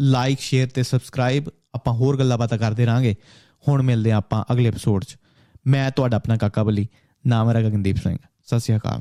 ਲਾਈਕ 0.00 0.40
ਸ਼ੇਅਰ 0.40 0.68
ਤੇ 0.68 0.82
ਸਬਸਕ੍ਰਾਈਬ 0.82 1.44
ਆਪਾਂ 1.74 1.94
ਹੋਰ 1.94 2.18
ਗੱਲਾਂ 2.18 2.38
ਬਾਤਾਂ 2.38 2.58
ਕਰਦੇ 2.58 2.86
ਰਾਂਗੇ 2.86 3.16
ਹੁਣ 3.68 3.82
ਮਿਲਦੇ 3.82 4.10
ਹਾਂ 4.10 4.18
ਆਪਾਂ 4.18 4.44
ਅਗਲੇ 4.52 4.68
ਐਪੀਸੋਡ 4.68 5.04
'ਚ। 5.04 5.16
ਮੈਂ 5.66 5.90
ਤੁਹਾਡਾ 5.90 6.16
ਆਪਣਾ 6.16 6.36
ਕਾਕਾ 6.36 6.62
ਬਲੀ। 6.62 6.88
ਨਾਮ 7.26 7.46
ਮੇਰਾ 7.46 7.60
ਗਗਨਦੀਪ 7.60 7.96
ਸਿੰਘ। 7.96 8.16
ਸਤਿ 8.46 8.60
ਸ਼੍ਰੀ 8.60 8.76
ਅਕਾਲ। 8.76 9.00